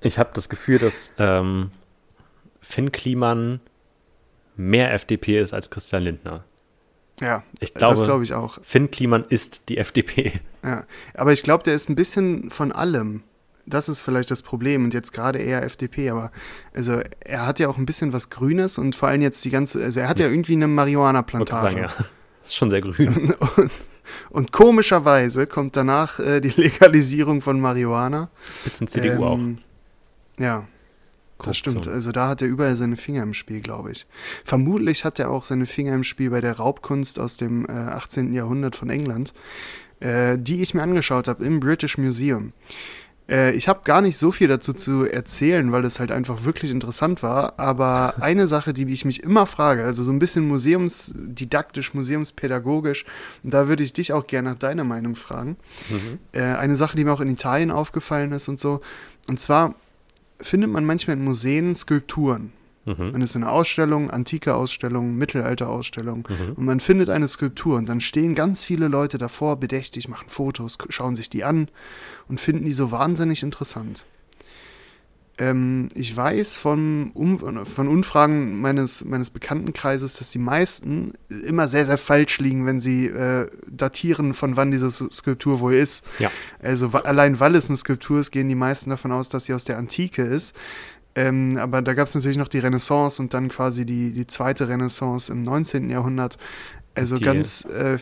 [0.01, 1.71] ich habe das Gefühl, dass ähm,
[2.61, 3.61] Finn Kliman
[4.57, 6.45] mehr FDP ist als Christian Lindner.
[7.21, 8.59] Ja, ich glaube, das glaube ich auch.
[8.63, 10.41] Finn Kliman ist die FDP.
[10.65, 13.23] Ja, aber ich glaube, der ist ein bisschen von allem.
[13.65, 16.33] Das ist vielleicht das Problem und jetzt gerade eher FDP, aber
[16.75, 19.83] also er hat ja auch ein bisschen was Grünes und vor allem jetzt die ganze,
[19.85, 21.79] also er hat ja irgendwie eine Marihuana-Plantage.
[21.79, 21.91] Ja.
[22.45, 23.35] Ist schon sehr grün.
[23.57, 23.71] Und,
[24.31, 28.31] und komischerweise kommt danach äh, die Legalisierung von Marihuana.
[28.65, 30.43] Bisschen CDU ähm, auch.
[30.43, 30.67] Ja,
[31.45, 31.89] das stimmt.
[31.89, 34.07] Also da hat er überall seine Finger im Spiel, glaube ich.
[34.45, 38.33] Vermutlich hat er auch seine Finger im Spiel bei der Raubkunst aus dem äh, 18.
[38.33, 39.35] Jahrhundert von England,
[40.01, 42.53] äh, die ich mir angeschaut habe im British Museum.
[43.33, 46.71] Äh, ich habe gar nicht so viel dazu zu erzählen, weil es halt einfach wirklich
[46.71, 47.59] interessant war.
[47.59, 53.07] Aber eine Sache, die ich mich immer frage, also so ein bisschen museumsdidaktisch, museumspädagogisch,
[53.43, 55.57] und da würde ich dich auch gerne nach deiner Meinung fragen.
[55.89, 56.19] Mhm.
[56.33, 58.83] Äh, eine Sache, die mir auch in Italien aufgefallen ist und so.
[59.27, 59.75] Und zwar
[60.41, 62.53] findet man manchmal in Museen Skulpturen.
[62.85, 63.13] Mhm.
[63.13, 66.53] Man ist in einer Ausstellung, antike Ausstellung, Mittelalter-Ausstellung mhm.
[66.55, 70.79] und man findet eine Skulptur und dann stehen ganz viele Leute davor, bedächtig, machen Fotos,
[70.89, 71.69] schauen sich die an
[72.29, 74.05] und finden die so wahnsinnig interessant.
[75.39, 81.87] Ähm, ich weiß von, um, von Umfragen meines, meines Bekanntenkreises, dass die meisten immer sehr,
[81.87, 86.05] sehr falsch liegen, wenn sie äh, datieren, von wann diese Skulptur wohl ist.
[86.19, 86.31] Ja.
[86.61, 89.65] Also allein weil es eine Skulptur ist, gehen die meisten davon aus, dass sie aus
[89.65, 90.55] der Antike ist.
[91.15, 94.69] Ähm, aber da gab es natürlich noch die Renaissance und dann quasi die, die zweite
[94.69, 95.91] Renaissance im 19.
[95.91, 96.39] Jahrhundert.
[96.95, 97.65] Also die, ganz.
[97.67, 97.99] Äh,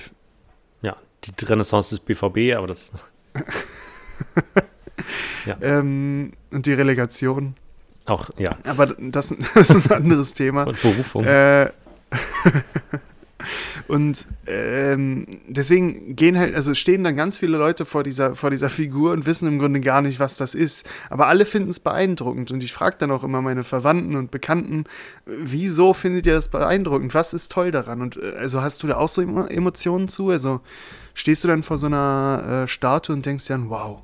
[0.82, 2.92] ja, die Renaissance des BVB, aber das.
[5.46, 5.56] ja.
[5.60, 7.56] ähm, und die Relegation.
[8.06, 8.50] Auch, ja.
[8.64, 10.64] Aber das, das ist ein anderes Thema.
[10.64, 11.24] Und Berufung.
[11.24, 11.66] Äh,
[13.90, 18.70] und ähm, deswegen gehen halt, also stehen dann ganz viele Leute vor dieser, vor dieser
[18.70, 20.88] Figur und wissen im Grunde gar nicht, was das ist.
[21.08, 22.52] Aber alle finden es beeindruckend.
[22.52, 24.84] Und ich frage dann auch immer meine Verwandten und Bekannten,
[25.26, 27.14] wieso findet ihr das beeindruckend?
[27.14, 28.00] Was ist toll daran?
[28.00, 30.30] Und äh, also hast du da auch so Emotionen zu?
[30.30, 30.60] Also
[31.12, 34.02] stehst du dann vor so einer äh, Statue und denkst dann, wow,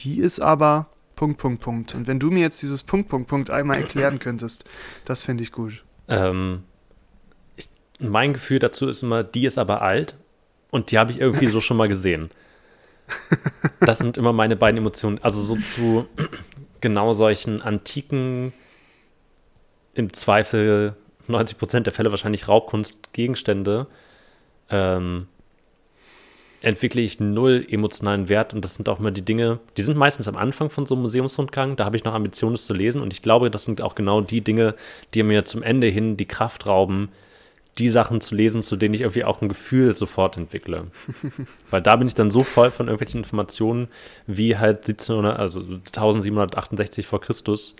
[0.00, 0.86] die ist aber
[1.16, 1.94] Punkt, Punkt, Punkt.
[1.94, 4.64] Und wenn du mir jetzt dieses Punkt, Punkt, Punkt einmal erklären könntest,
[5.04, 5.84] das finde ich gut.
[6.08, 6.62] Ähm,
[7.98, 10.14] mein Gefühl dazu ist immer, die ist aber alt
[10.70, 12.30] und die habe ich irgendwie so schon mal gesehen.
[13.80, 15.18] Das sind immer meine beiden Emotionen.
[15.22, 16.06] Also so zu
[16.80, 18.52] genau solchen antiken,
[19.94, 20.94] im Zweifel
[21.26, 23.86] 90 Prozent der Fälle wahrscheinlich Raubkunstgegenstände.
[24.70, 25.26] Ähm,
[26.60, 30.28] entwickle ich null emotionalen Wert und das sind auch immer die Dinge, die sind meistens
[30.28, 33.12] am Anfang von so einem Museumsrundgang, da habe ich noch Ambitionen, es zu lesen und
[33.12, 34.74] ich glaube, das sind auch genau die Dinge,
[35.14, 37.10] die mir zum Ende hin die Kraft rauben,
[37.78, 40.86] die Sachen zu lesen, zu denen ich irgendwie auch ein Gefühl sofort entwickle.
[41.70, 43.88] Weil da bin ich dann so voll von irgendwelchen Informationen,
[44.26, 47.76] wie halt 1700, also 1768 vor Christus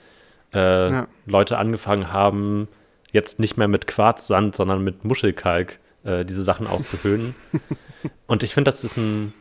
[0.53, 1.09] äh, ja.
[1.27, 2.69] Leute angefangen haben,
[3.13, 7.35] jetzt nicht mehr mit Quarzsand, sondern mit Muschelkalk äh, diese Sachen auszuhöhlen.
[8.27, 9.33] Und ich finde, das ist ein.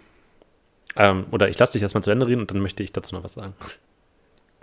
[0.95, 3.23] Ähm, oder ich lasse dich erstmal zu Ende reden und dann möchte ich dazu noch
[3.23, 3.53] was sagen.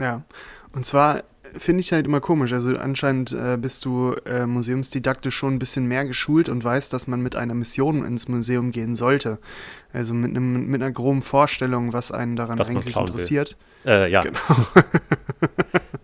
[0.00, 0.24] Ja,
[0.72, 1.22] und zwar
[1.58, 2.52] finde ich halt immer komisch.
[2.52, 7.06] Also anscheinend äh, bist du äh, museumsdidaktisch schon ein bisschen mehr geschult und weißt, dass
[7.06, 9.38] man mit einer Mission ins Museum gehen sollte.
[9.92, 13.56] Also mit, einem, mit einer groben Vorstellung, was einen daran was eigentlich interessiert.
[13.86, 14.22] Äh, ja.
[14.22, 14.38] Genau.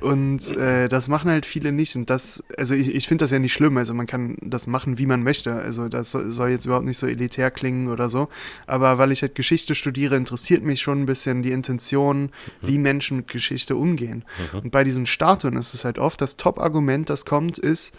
[0.00, 1.96] Und äh, das machen halt viele nicht.
[1.96, 3.76] Und das, also ich, ich finde das ja nicht schlimm.
[3.76, 5.54] Also man kann das machen, wie man möchte.
[5.54, 8.28] Also das soll jetzt überhaupt nicht so elitär klingen oder so.
[8.66, 12.30] Aber weil ich halt Geschichte studiere, interessiert mich schon ein bisschen die Intention, mhm.
[12.60, 14.24] wie Menschen mit Geschichte umgehen.
[14.52, 14.58] Mhm.
[14.60, 17.94] Und bei diesen Statuen ist es halt oft, das Top-Argument, das kommt, ist,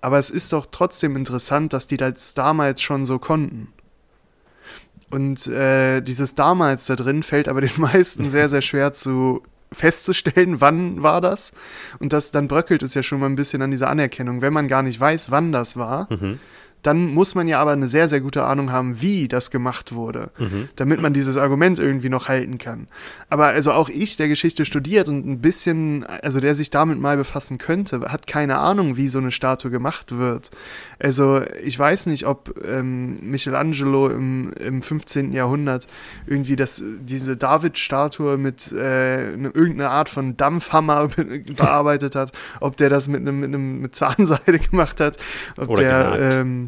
[0.00, 3.68] aber es ist doch trotzdem interessant, dass die das damals schon so konnten.
[5.10, 10.60] Und äh, dieses damals da drin fällt aber den meisten sehr, sehr schwer zu festzustellen,
[10.60, 11.52] wann war das.
[11.98, 14.40] Und das, dann bröckelt es ja schon mal ein bisschen an dieser Anerkennung.
[14.40, 16.38] Wenn man gar nicht weiß, wann das war, mhm
[16.82, 20.30] dann muss man ja aber eine sehr, sehr gute Ahnung haben, wie das gemacht wurde,
[20.38, 20.68] mhm.
[20.76, 22.88] damit man dieses Argument irgendwie noch halten kann.
[23.30, 27.16] Aber also auch ich, der Geschichte studiert und ein bisschen, also der sich damit mal
[27.16, 30.50] befassen könnte, hat keine Ahnung, wie so eine Statue gemacht wird.
[31.02, 35.32] Also ich weiß nicht, ob ähm, Michelangelo im, im 15.
[35.32, 35.88] Jahrhundert
[36.28, 41.08] irgendwie das, diese David-Statue mit äh, ne, irgendeiner Art von Dampfhammer
[41.56, 45.16] bearbeitet hat, ob der das mit einem mit, einem, mit Zahnseide gemacht hat,
[45.56, 46.66] ob Oder der ähm,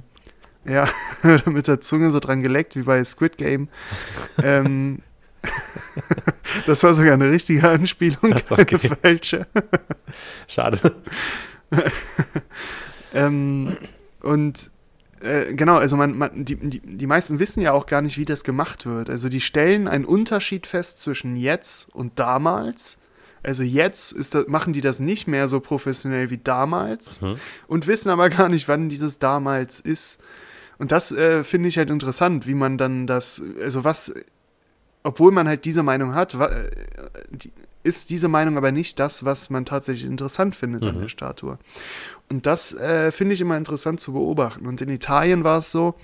[0.64, 0.88] Ja,
[1.44, 3.68] mit der Zunge so dran geleckt, wie bei Squid Game.
[4.42, 4.98] ähm,
[6.66, 8.78] das war sogar eine richtige Anspielung, Ach so, okay.
[8.78, 9.46] falsche.
[10.48, 10.96] Schade.
[13.14, 13.76] ähm,
[14.24, 14.70] und
[15.20, 18.24] äh, genau, also man, man, die, die, die meisten wissen ja auch gar nicht, wie
[18.24, 19.08] das gemacht wird.
[19.08, 22.98] Also die stellen einen Unterschied fest zwischen jetzt und damals.
[23.42, 27.36] Also jetzt ist das, machen die das nicht mehr so professionell wie damals Mhm.
[27.68, 30.20] und wissen aber gar nicht, wann dieses damals ist.
[30.78, 34.14] Und das äh, finde ich halt interessant, wie man dann das, also was,
[35.04, 36.70] obwohl man halt diese Meinung hat, wa, äh,
[37.30, 37.52] die,
[37.84, 41.00] ist diese Meinung aber nicht das, was man tatsächlich interessant findet an Mhm.
[41.02, 41.58] der Statue.
[42.30, 44.66] Und das äh, finde ich immer interessant zu beobachten.
[44.66, 45.94] Und in Italien war es so,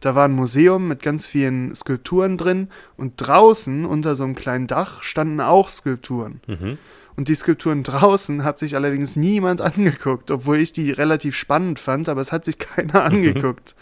[0.00, 4.66] da war ein Museum mit ganz vielen Skulpturen drin und draußen unter so einem kleinen
[4.66, 6.40] Dach standen auch Skulpturen.
[6.46, 6.78] Mhm.
[7.16, 12.08] Und die Skulpturen draußen hat sich allerdings niemand angeguckt, obwohl ich die relativ spannend fand,
[12.08, 13.74] aber es hat sich keiner angeguckt.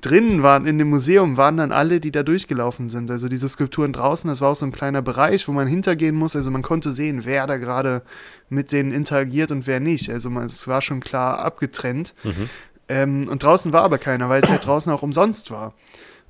[0.00, 3.10] Drinnen waren, in dem Museum waren dann alle, die da durchgelaufen sind.
[3.10, 6.36] Also diese Skulpturen draußen, das war auch so ein kleiner Bereich, wo man hintergehen muss.
[6.36, 8.02] Also man konnte sehen, wer da gerade
[8.50, 10.10] mit denen interagiert und wer nicht.
[10.10, 12.14] Also man, es war schon klar abgetrennt.
[12.22, 12.50] Mhm.
[12.88, 15.72] Ähm, und draußen war aber keiner, weil es halt draußen auch umsonst war.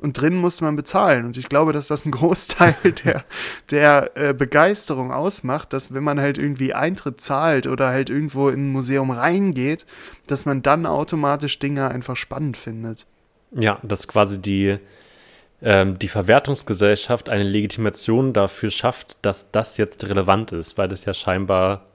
[0.05, 1.25] Und drinnen musste man bezahlen.
[1.25, 3.25] Und ich glaube, dass das ein Großteil der,
[3.71, 8.67] der äh, Begeisterung ausmacht, dass wenn man halt irgendwie Eintritt zahlt oder halt irgendwo in
[8.67, 9.87] ein Museum reingeht,
[10.27, 13.07] dass man dann automatisch Dinge einfach spannend findet.
[13.53, 14.77] Ja, dass quasi die,
[15.63, 21.15] ähm, die Verwertungsgesellschaft eine Legitimation dafür schafft, dass das jetzt relevant ist, weil das ja
[21.15, 21.87] scheinbar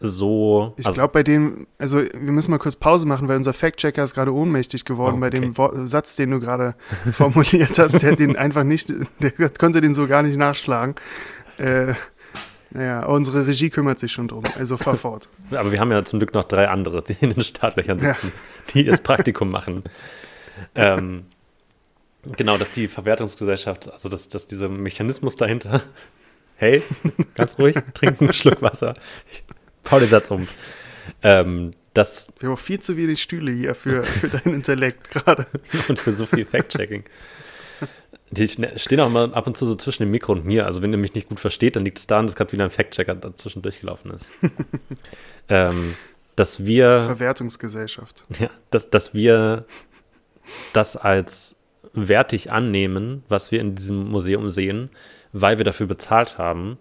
[0.00, 0.74] so.
[0.76, 4.02] Ich also- glaube, bei dem, also wir müssen mal kurz Pause machen, weil unser Fact-Checker
[4.04, 5.52] ist gerade ohnmächtig geworden Oh, bei dem okay.
[5.56, 6.74] Wo Satz, den du gerade
[7.12, 8.02] formuliert hast.
[8.02, 10.94] Der hat den einfach nicht, der konnte den so gar nicht nachschlagen.
[11.58, 11.94] Äh,
[12.70, 15.28] naja, unsere Regie kümmert sich schon drum, also fahr fort.
[15.50, 18.12] Aber wir haben ja zum Glück noch drei andere, die in den Startlöchern Ja.
[18.12, 18.30] sitzen,
[18.74, 19.82] die das Praktikum machen.
[20.74, 21.24] Ähm,
[22.36, 25.82] genau, dass die Verwertungsgesellschaft, also dass, dass dieser Mechanismus dahinter,
[26.56, 26.82] hey,
[27.34, 28.94] ganz ruhig, trink einen Schluck Wasser.
[29.32, 29.44] Ich
[29.90, 30.46] den Satz um.
[31.22, 35.46] Ähm, das Wir haben auch viel zu wenig Stühle hier für, für deinen Intellekt gerade.
[35.88, 37.04] und für so viel Fact-Checking.
[38.30, 40.66] Die stehen auch mal ab und zu so zwischen dem Mikro und mir.
[40.66, 42.70] Also wenn ihr mich nicht gut versteht, dann liegt es daran, dass gerade wieder ein
[42.70, 44.30] Fact-Checker dazwischen durchgelaufen ist.
[45.48, 45.94] ähm,
[46.36, 48.24] dass wir Verwertungsgesellschaft.
[48.38, 49.64] Ja, dass, dass wir
[50.72, 51.62] das als
[51.94, 54.90] wertig annehmen, was wir in diesem Museum sehen,
[55.32, 56.78] weil wir dafür bezahlt haben,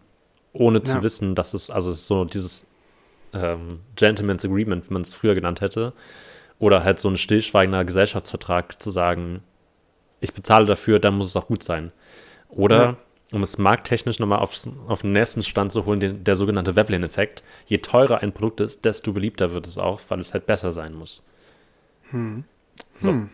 [0.54, 1.04] ohne zu Ja.
[1.04, 2.68] wissen, dass es, also es ist so dieses
[3.34, 5.94] ähm, Gentleman's Agreement, wie man es früher genannt hätte,
[6.60, 9.42] oder halt so ein stillschweigender Gesellschaftsvertrag zu sagen,
[10.20, 11.92] ich bezahle dafür, dann muss es auch gut sein.
[12.50, 12.98] Oder, Ja.
[13.34, 17.44] um es markttechnisch nochmal aufs, auf den nächsten Stand zu holen, den, der sogenannte Veblen-Effekt.
[17.66, 20.94] Je teurer ein Produkt ist, desto beliebter wird es auch, weil es halt besser sein
[20.94, 21.22] muss.
[23.00, 23.10] So.
[23.12, 23.30] Hm.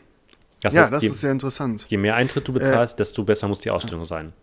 [0.61, 1.85] Das ja, heißt, das je, ist sehr interessant.
[1.89, 4.33] je mehr Eintritt du bezahlst, desto besser muss die Ausstellung sein.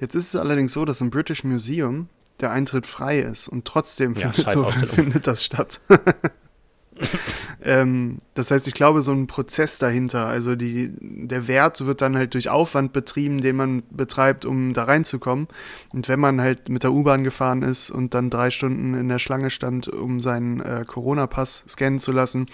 [0.00, 2.08] Jetzt ist es allerdings so, dass im British Museum
[2.40, 5.80] der Eintritt frei ist und trotzdem Ja, findet, so, findet das statt.
[7.62, 12.16] ähm, das heißt, ich glaube, so ein Prozess dahinter, also die, der Wert wird dann
[12.16, 15.48] halt durch Aufwand betrieben, den man betreibt, um da reinzukommen.
[15.92, 19.18] Und wenn man halt mit der U-Bahn gefahren ist und dann drei Stunden in der
[19.18, 22.46] Schlange stand, um seinen äh, Corona-Pass scannen zu lassen,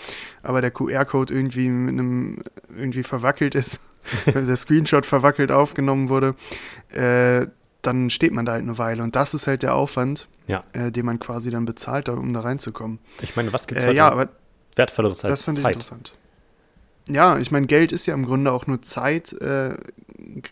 [0.43, 2.39] aber der QR-Code irgendwie mit einem
[2.77, 3.81] irgendwie verwackelt ist,
[4.27, 6.35] der Screenshot verwackelt aufgenommen wurde,
[6.91, 7.47] äh,
[7.83, 9.03] dann steht man da halt eine Weile.
[9.03, 10.65] Und das ist halt der Aufwand, Ja.
[10.73, 12.99] äh, den man quasi dann bezahlt, um da reinzukommen.
[13.21, 14.29] Ich meine, was gibt es Äh, heute ja, aber
[14.77, 15.75] wertvolleres als das fand ich Zeit?
[15.75, 16.15] interessant.
[17.09, 19.77] Ja, ich meine, Geld ist ja im Grunde auch nur Zeit äh,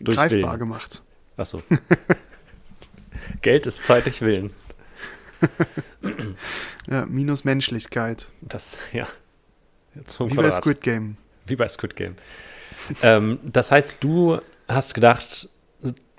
[0.03, 1.01] greifbar gemacht.
[1.37, 1.63] Achso.
[3.41, 4.51] Geld ist zeitlich Willen.
[6.89, 8.29] Ja, minus Menschlichkeit.
[8.41, 9.07] Das, ja.
[10.05, 10.61] Zum Wie bei Quadrat.
[10.61, 11.17] Squid Game.
[11.45, 12.15] Wie bei Squid Game.
[13.01, 15.49] ähm, das heißt, du hast gedacht,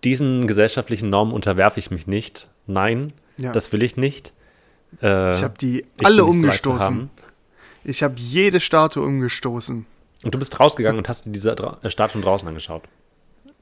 [0.05, 2.49] diesen gesellschaftlichen Normen unterwerfe ich mich nicht.
[2.67, 3.53] Nein, Ja.
[3.53, 4.33] das will ich nicht.
[5.01, 7.11] Äh, ich habe die ich alle umgestoßen.
[7.85, 9.87] Ich habe jede Statue umgestoßen.
[10.25, 12.83] Und du bist rausgegangen und hast dir diese Dra äh, Statuen draußen angeschaut.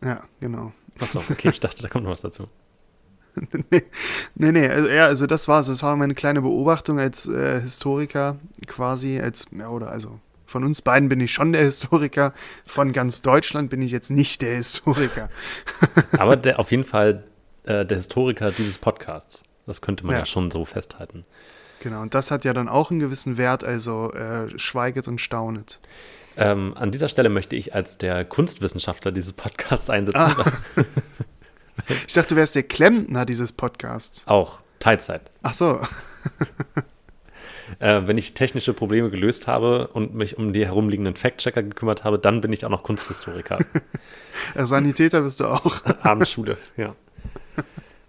[0.02, 0.72] Ja, genau.
[1.00, 2.48] Achso, okay, ich dachte, da kommt noch was dazu.
[3.70, 3.82] nee,
[4.34, 5.68] nee, nee, also, ja, also das war's.
[5.68, 10.18] Das war meine kleine Beobachtung als äh, Historiker quasi, als, ja, oder also
[10.50, 12.34] von uns beiden bin ich schon der Historiker,
[12.66, 15.28] von ganz Deutschland bin ich jetzt nicht der Historiker.
[16.18, 17.22] Aber der, auf jeden Fall
[17.62, 19.44] äh, der Historiker dieses Podcasts.
[19.66, 20.18] Das könnte man ja.
[20.20, 20.26] Ja.
[20.26, 21.24] schon so festhalten.
[21.78, 25.78] Genau, und das hat ja dann auch einen gewissen Wert, also äh, schweiget und staunet.
[26.36, 30.20] Ähm, an dieser Stelle möchte ich als der Kunstwissenschaftler dieses Podcasts einsetzen.
[30.20, 30.44] Ah.
[32.06, 34.26] Ich dachte, du wärst der Klempner dieses Podcasts.
[34.26, 35.30] Auch Teilzeit.
[35.42, 35.80] Ach so,
[37.78, 42.18] Äh, wenn ich technische Probleme gelöst habe und mich um die herumliegenden Fact-Checker gekümmert habe,
[42.18, 43.58] dann bin ich auch noch Kunsthistoriker.
[44.54, 45.84] Sanitäter bist du auch.
[46.02, 46.94] Abendschule, ja.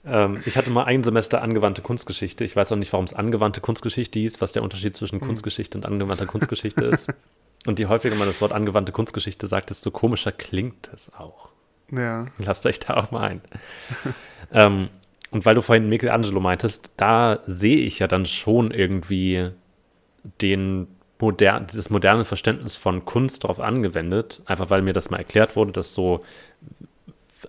[0.06, 2.44] Ähm, ich hatte mal ein Semester angewandte Kunstgeschichte.
[2.44, 5.22] Ich weiß auch nicht, warum es angewandte Kunstgeschichte hieß, was der Unterschied zwischen mhm.
[5.26, 7.10] Kunstgeschichte und angewandter Kunstgeschichte ist.
[7.68, 11.52] Und je häufiger man das Wort angewandte Kunstgeschichte sagt, desto komischer klingt es auch.
[11.92, 12.26] Ja.
[12.40, 13.42] Lasst euch da auch mal ein.
[14.52, 14.90] ähm,
[15.32, 19.50] und weil du vorhin Michelangelo meintest, da sehe ich ja dann schon irgendwie
[20.42, 20.88] den
[21.20, 25.72] modern, dieses moderne Verständnis von Kunst darauf angewendet, einfach weil mir das mal erklärt wurde,
[25.72, 26.20] dass so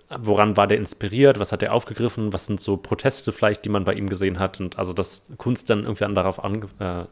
[0.09, 3.83] woran war der inspiriert, was hat er aufgegriffen, was sind so Proteste vielleicht, die man
[3.83, 7.05] bei ihm gesehen hat und also dass Kunst dann irgendwie darauf ange, äh,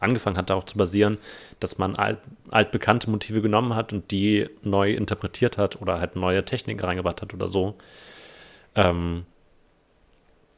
[0.00, 1.18] angefangen hat, darauf zu basieren,
[1.60, 2.18] dass man alt,
[2.50, 7.32] altbekannte Motive genommen hat und die neu interpretiert hat oder halt neue Techniken reingebracht hat
[7.32, 7.74] oder so.
[8.74, 9.24] Ähm,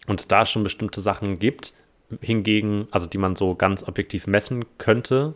[0.09, 1.73] und es da schon bestimmte Sachen gibt,
[2.21, 5.35] hingegen, also die man so ganz objektiv messen könnte,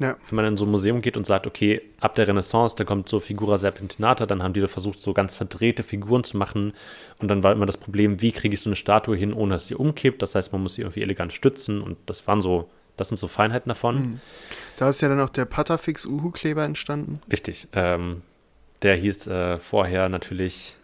[0.00, 0.16] ja.
[0.28, 3.08] Wenn man in so ein Museum geht und sagt, okay, ab der Renaissance, da kommt
[3.08, 6.72] so Figura Serpentinata, dann haben die da versucht, so ganz verdrehte Figuren zu machen.
[7.18, 9.68] Und dann war immer das Problem, wie kriege ich so eine Statue hin, ohne dass
[9.68, 10.22] sie umkippt.
[10.22, 11.82] Das heißt, man muss sie irgendwie elegant stützen.
[11.82, 13.96] Und das waren so, das sind so Feinheiten davon.
[13.96, 14.20] Mhm.
[14.76, 17.20] Da ist ja dann auch der Patafix Uhu-Kleber entstanden.
[17.30, 17.68] Richtig.
[17.72, 18.22] Ähm,
[18.82, 20.76] der hieß äh, vorher natürlich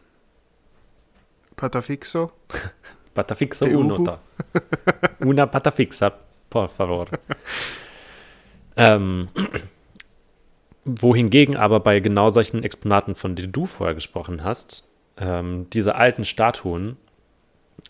[1.58, 2.32] Patafixo.
[3.14, 4.18] Patafixo uno.
[5.20, 6.14] Una Patafixa,
[6.48, 7.08] por favor.
[8.80, 9.28] Ähm,
[10.84, 14.84] wohingegen aber bei genau solchen Exponaten, von denen du vorher gesprochen hast,
[15.16, 16.96] ähm, diese alten Statuen,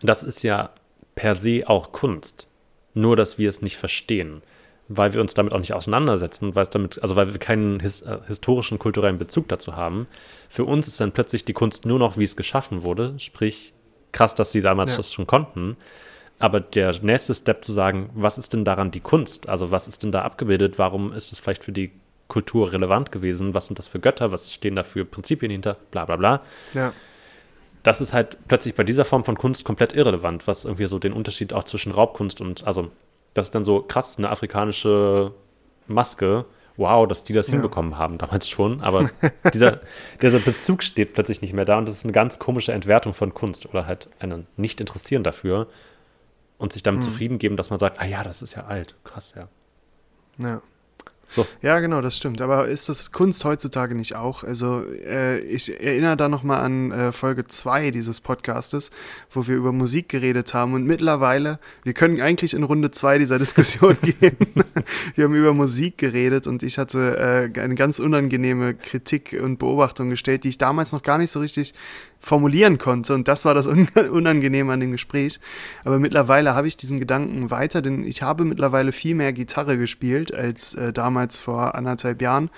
[0.00, 0.70] das ist ja
[1.14, 2.48] per se auch Kunst.
[2.94, 4.40] Nur, dass wir es nicht verstehen,
[4.88, 8.01] weil wir uns damit auch nicht auseinandersetzen, weil es damit, also weil wir keinen his,
[8.03, 10.07] äh, historischen, kulturellen Bezug dazu haben.
[10.48, 13.74] Für uns ist dann plötzlich die Kunst nur noch, wie es geschaffen wurde, sprich,
[14.12, 14.96] krass, dass sie damals ja.
[14.96, 15.77] das schon konnten.
[16.38, 19.48] Aber der nächste Step zu sagen, was ist denn daran die Kunst?
[19.48, 20.79] Also was ist denn da abgebildet?
[20.79, 21.90] Warum ist es vielleicht für die
[22.29, 23.55] Kultur relevant gewesen?
[23.55, 24.31] Was sind das für Götter?
[24.31, 25.77] Was stehen da für Prinzipien hinter?
[25.90, 26.42] Bla bla bla.
[26.74, 26.92] Ja.
[27.83, 31.12] Das ist halt plötzlich bei dieser Form von Kunst komplett irrelevant, was irgendwie so den
[31.12, 32.90] Unterschied auch zwischen Raubkunst und, also
[33.38, 35.33] das ist dann so krass, eine afrikanische
[35.87, 36.44] Maske.
[36.77, 37.55] Wow, dass die das ja.
[37.55, 38.83] hinbekommen haben damals schon.
[38.83, 39.11] Aber
[39.53, 39.81] dieser,
[40.22, 43.35] dieser Bezug steht plötzlich nicht mehr da und das ist eine ganz komische Entwertung von
[43.35, 45.66] Kunst oder halt ein Nicht-Interessieren dafür
[46.57, 47.05] und sich damit mhm.
[47.05, 48.94] zufrieden geben, dass man sagt, ah ja, das ist ja alt.
[49.03, 49.48] Krass, ja.
[50.38, 50.62] Ja.
[51.30, 51.46] So.
[51.60, 52.40] Ja, genau, das stimmt.
[52.40, 54.44] Aber ist das Kunst heutzutage nicht auch?
[54.44, 58.90] Also äh, ich erinnere da nochmal an äh, Folge 2 dieses Podcastes,
[59.30, 60.72] wo wir über Musik geredet haben.
[60.74, 64.36] Und mittlerweile, wir können eigentlich in Runde 2 dieser Diskussion gehen.
[65.14, 70.08] wir haben über Musik geredet und ich hatte äh, eine ganz unangenehme Kritik und Beobachtung
[70.08, 71.74] gestellt, die ich damals noch gar nicht so richtig
[72.20, 73.14] formulieren konnte.
[73.14, 73.66] Und das war das
[74.11, 75.40] Unangenehme an dem Gespräch.
[75.85, 80.35] Aber mittlerweile habe ich diesen Gedanken weiter, denn ich habe mittlerweile viel mehr Gitarre gespielt
[80.35, 82.50] als äh, damals vor anderthalb Jahren.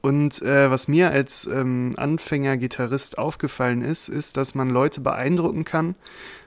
[0.00, 5.96] Und äh, was mir als ähm, Anfänger-Gitarrist aufgefallen ist, ist, dass man Leute beeindrucken kann,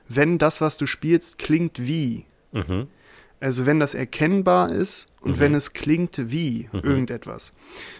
[0.08, 2.26] wenn das, was du spielst, klingt wie.
[2.54, 2.88] Mhm.
[3.40, 5.40] Also wenn das erkennbar ist und mhm.
[5.40, 6.80] wenn es klingt wie mhm.
[6.80, 7.54] irgendetwas.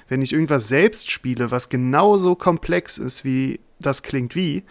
[0.08, 4.64] Wenn ich irgendwas selbst spiele, was genauso komplex ist wie das klingt wie,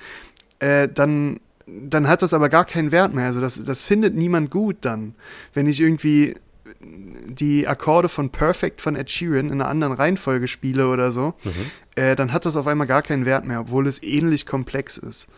[0.58, 3.26] äh, dann, dann hat das aber gar keinen Wert mehr.
[3.26, 5.14] Also das, das findet niemand gut dann.
[5.54, 6.36] Wenn ich irgendwie
[6.80, 11.70] die Akkorde von Perfect von Ed Sheeran in einer anderen Reihenfolge spiele oder so, mhm.
[11.96, 15.28] äh, dann hat das auf einmal gar keinen Wert mehr, obwohl es ähnlich komplex ist.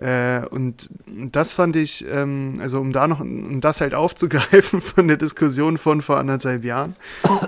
[0.00, 5.08] Äh, und das fand ich, ähm, also um da noch, um das halt aufzugreifen von
[5.08, 6.96] der Diskussion von vor anderthalb Jahren,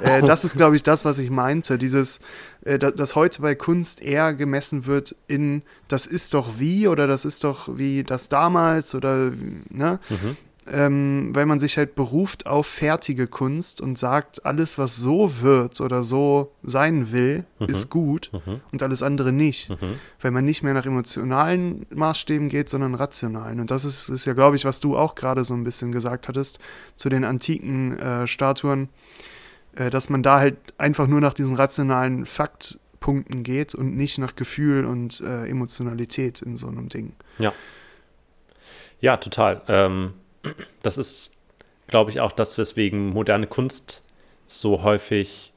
[0.02, 1.78] äh, das ist, glaube ich, das, was ich meinte.
[1.78, 2.20] Dieses,
[2.64, 7.06] äh, da, dass heute bei Kunst eher gemessen wird in, das ist doch wie oder
[7.06, 9.32] das ist doch wie das damals oder,
[9.70, 9.98] ne?
[10.10, 10.36] Mhm
[10.70, 15.80] ähm, weil man sich halt beruft auf fertige Kunst und sagt, alles, was so wird
[15.80, 17.66] oder so sein will, mhm.
[17.66, 18.60] ist gut mhm.
[18.70, 19.70] und alles andere nicht.
[19.70, 19.98] Mhm.
[20.20, 23.58] Weil man nicht mehr nach emotionalen Maßstäben geht, sondern rationalen.
[23.58, 26.28] Und das ist, ist ja, glaube ich, was du auch gerade so ein bisschen gesagt
[26.28, 26.60] hattest
[26.94, 28.88] zu den antiken äh, Statuen,
[29.74, 34.36] äh, dass man da halt einfach nur nach diesen rationalen Faktpunkten geht und nicht nach
[34.36, 37.14] Gefühl und äh, Emotionalität in so einem Ding.
[37.38, 37.52] Ja.
[39.00, 39.62] Ja, total.
[39.66, 40.12] Ähm
[40.82, 41.36] das ist,
[41.86, 44.02] glaube ich, auch das, weswegen moderne Kunst
[44.46, 45.52] so häufig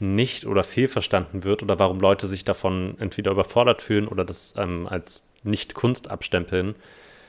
[0.00, 4.86] nicht oder fehlverstanden wird oder warum Leute sich davon entweder überfordert fühlen oder das ähm,
[4.86, 6.74] als nicht Kunst abstempeln.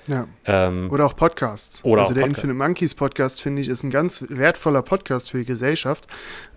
[0.09, 0.27] Ja.
[0.45, 1.83] Ähm, Oder auch Podcasts.
[1.85, 2.43] Oder also auch der Podcast.
[2.43, 6.07] Infinite Monkeys Podcast, finde ich, ist ein ganz wertvoller Podcast für die Gesellschaft,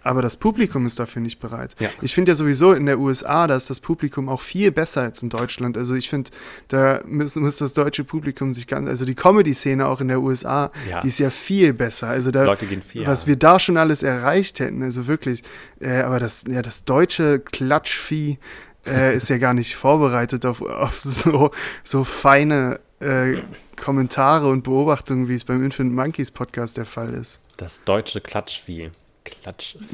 [0.02, 1.74] aber das Publikum ist dafür nicht bereit.
[1.78, 1.90] Ja.
[2.00, 5.22] Ich finde ja sowieso in der USA, da ist das Publikum auch viel besser als
[5.22, 5.76] in Deutschland.
[5.76, 6.30] Also ich finde,
[6.68, 10.70] da muss, muss das deutsche Publikum sich ganz, also die Comedy-Szene auch in der USA,
[10.88, 11.00] Ja.
[11.00, 12.08] die ist ja viel besser.
[12.08, 13.06] Also da, Leute gehen viel.
[13.06, 15.42] was wir da schon alles erreicht hätten, also wirklich.
[15.78, 18.38] Äh, aber das, ja, das deutsche Klatschvieh
[18.86, 21.50] äh, ist ja gar nicht vorbereitet auf, auf so,
[21.84, 23.42] so feine äh,
[23.76, 27.40] Kommentare und Beobachtungen, wie es beim Infinite Monkeys Podcast der Fall ist.
[27.56, 28.90] Das deutsche Klatschvieh.
[29.24, 29.86] Klatschvieh.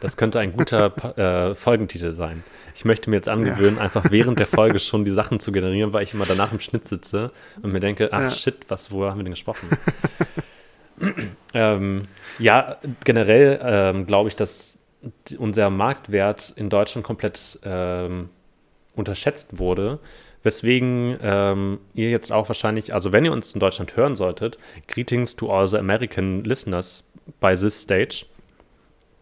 [0.00, 2.44] Das könnte ein guter äh, Folgentitel sein.
[2.74, 6.02] Ich möchte mir jetzt angewöhnen, einfach während der Folge schon die Sachen zu generieren, weil
[6.02, 7.32] ich immer danach im Schnitt sitze
[7.62, 8.30] und mir denke, ach Ja.
[8.30, 9.68] shit, was, worüber haben wir denn gesprochen?
[11.54, 12.02] ähm,
[12.38, 14.78] ja, generell ähm, glaube ich, dass
[15.38, 18.28] unser Marktwert in Deutschland komplett ähm,
[18.94, 20.00] unterschätzt wurde.
[20.42, 25.34] Weswegen ähm, ihr jetzt auch wahrscheinlich, also wenn ihr uns in Deutschland hören solltet, Greetings
[25.36, 27.08] to all the American listeners
[27.40, 28.24] by this stage.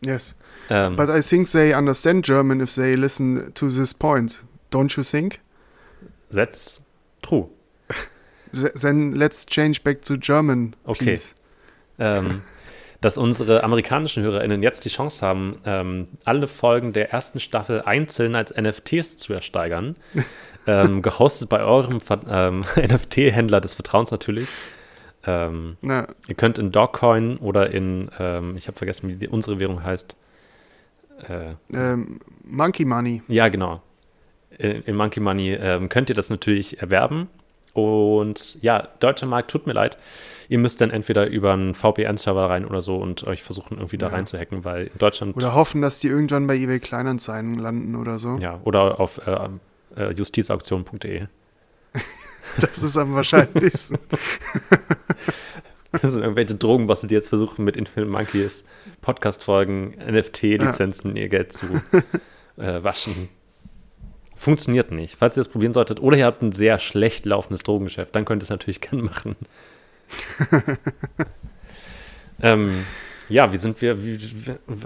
[0.03, 0.35] Yes.
[0.69, 4.45] Ähm, But I think they understand German if they listen to this point.
[4.71, 5.41] Don't you think?
[6.31, 6.83] that's
[7.23, 7.49] true.
[8.53, 11.05] Th- Then let's change back to German, Okay.
[11.05, 11.35] please.
[11.99, 12.43] ähm,
[13.01, 18.35] dass unsere amerikanischen HörerInnen jetzt die Chance haben, ähm, alle Folgen der ersten Staffel einzeln
[18.35, 19.97] als NFTs zu ersteigern.
[20.67, 24.49] ähm, gehostet bei eurem Ver- ähm, NFT-Händler des Vertrauens natürlich.
[25.27, 29.83] Ähm, ihr könnt in Dogcoin oder in, ähm, ich habe vergessen, wie die, unsere Währung
[29.83, 30.15] heißt.
[31.29, 33.23] Äh, ähm, Monkey Money.
[33.29, 33.83] ja, genau.
[34.59, 37.29] In, in Monkey Money könnt ihr das natürlich erwerben.
[37.73, 39.99] Und ja, deutscher Markt, tut mir leid.
[40.49, 44.07] Ihr müsst dann entweder über einen VPN-Server rein oder so und euch versuchen, irgendwie da
[44.07, 44.13] Ja.
[44.15, 45.37] reinzuhacken, weil in Deutschland.
[45.37, 48.37] Oder hoffen, dass die irgendwann bei eBay Kleinanzeigen landen oder so.
[48.39, 49.49] ja, oder auf äh,
[49.97, 51.27] äh, justizauktion.de.
[52.61, 53.99] Das ist am wahrscheinlichsten.
[55.93, 58.65] Das sind irgendwelche Drogenbosse, die jetzt versuchen, mit Infinite Monkeys
[59.01, 61.67] Podcast-Folgen, NFT-Lizenzen ihr Geld zu
[62.59, 63.29] äh, waschen.
[64.35, 65.17] Funktioniert nicht.
[65.17, 68.43] Falls ihr das probieren solltet oder ihr habt ein sehr schlecht laufendes Drogengeschäft, dann könnt
[68.43, 69.37] ihr es natürlich gerne machen.
[72.43, 72.85] ähm,
[73.29, 74.19] ja, wie sind wir, wie,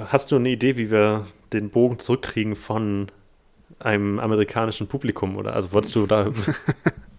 [0.06, 3.08] hast du eine Idee, wie wir den Bogen zurückkriegen von
[3.78, 5.54] einem amerikanischen Publikum oder?
[5.54, 6.30] Also wolltest du da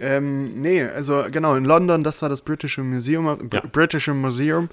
[0.00, 3.68] Ähm, nee, also genau, in London, das war das Britische Museum, Br Ja.
[3.68, 4.68] Britische Museum,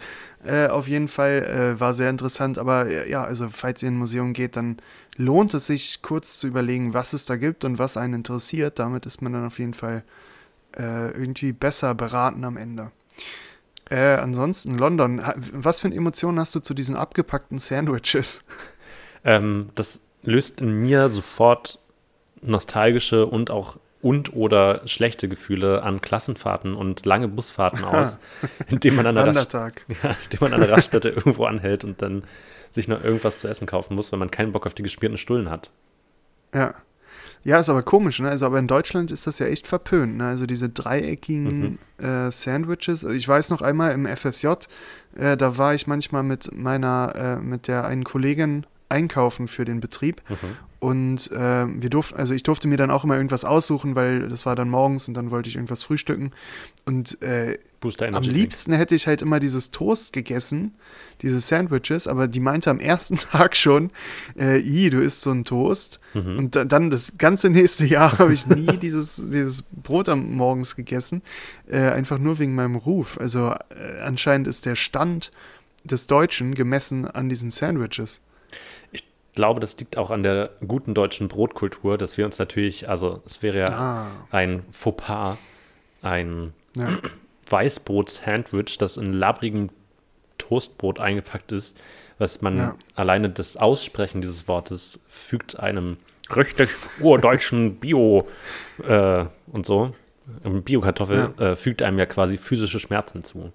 [0.46, 3.96] äh, auf jeden Fall, äh, war sehr interessant, aber äh, ja, also falls ihr in
[3.96, 4.78] ein Museum geht, dann
[5.18, 9.08] lohnt es sich kurz zu überlegen, was es da gibt und was einen interessiert, damit
[9.08, 10.04] ist man dann auf jeden Fall
[10.78, 12.92] äh, irgendwie besser beraten am Ende.
[13.90, 15.22] Äh, ansonsten, London,
[15.54, 18.42] was für eine Emotion hast du zu diesen abgepackten Sandwiches?
[19.28, 21.80] Ähm, das löst in mir sofort
[22.44, 28.20] nostalgische und auch und oder schlechte Gefühle an Klassenfahrten und lange Busfahrten aus,
[28.68, 32.24] indem man an der, Rast, ja, indem man an der Raststätte irgendwo anhält und dann
[32.70, 35.50] sich noch irgendwas zu essen kaufen muss, wenn man keinen Bock auf die gespierten Stullen
[35.50, 35.72] hat.
[36.54, 36.76] Ja.
[37.46, 38.28] Ja, ist aber komisch, ne?
[38.28, 40.26] Also, aber in Deutschland ist das ja echt verpönt, ne?
[40.28, 43.06] Also diese dreieckigen äh, Sandwiches.
[43.06, 44.48] Also Ich weiß noch einmal im FSJ,
[45.16, 49.80] äh, da war ich manchmal mit meiner, äh, mit der einen Kollegin einkaufen für den
[49.80, 50.22] Betrieb.
[50.80, 54.46] Und äh, wir durften, also ich durfte mir dann auch immer irgendwas aussuchen, weil das
[54.46, 56.32] war dann morgens und dann wollte ich irgendwas frühstücken.
[56.86, 57.58] Und äh,
[58.02, 60.74] am liebsten hätte ich halt immer dieses Toast gegessen,
[61.22, 63.92] diese Sandwiches, aber die meinte am ersten Tag schon,
[64.38, 66.00] äh, i, du isst so einen Toast.
[66.14, 66.38] Mhm.
[66.38, 70.76] Und da, dann das ganze nächste Jahr habe ich nie dieses, dieses Brot am Morgens
[70.76, 71.22] gegessen,
[71.68, 73.18] äh, einfach nur wegen meinem Ruf.
[73.20, 75.32] Also äh, anscheinend ist der Stand
[75.84, 78.22] des Deutschen gemessen an diesen Sandwiches.
[79.36, 83.22] Ich glaube, das liegt auch an der guten deutschen Brotkultur, dass wir uns natürlich, also
[83.26, 85.38] es wäre ja Ah, ein Fauxpas,
[86.02, 86.88] ein ja.
[87.50, 89.72] Weißbrot-Sandwich, das in labrigem
[90.38, 91.78] Toastbrot eingepackt ist,
[92.18, 92.76] was man Ja.
[92.96, 95.98] alleine das Aussprechen dieses Wortes fügt einem
[96.34, 96.70] richtig
[97.02, 98.26] urdeutschen Bio
[98.88, 99.92] äh, und so,
[100.46, 103.52] Bio-Kartoffel, äh, fügt einem ja quasi physische Schmerzen zu.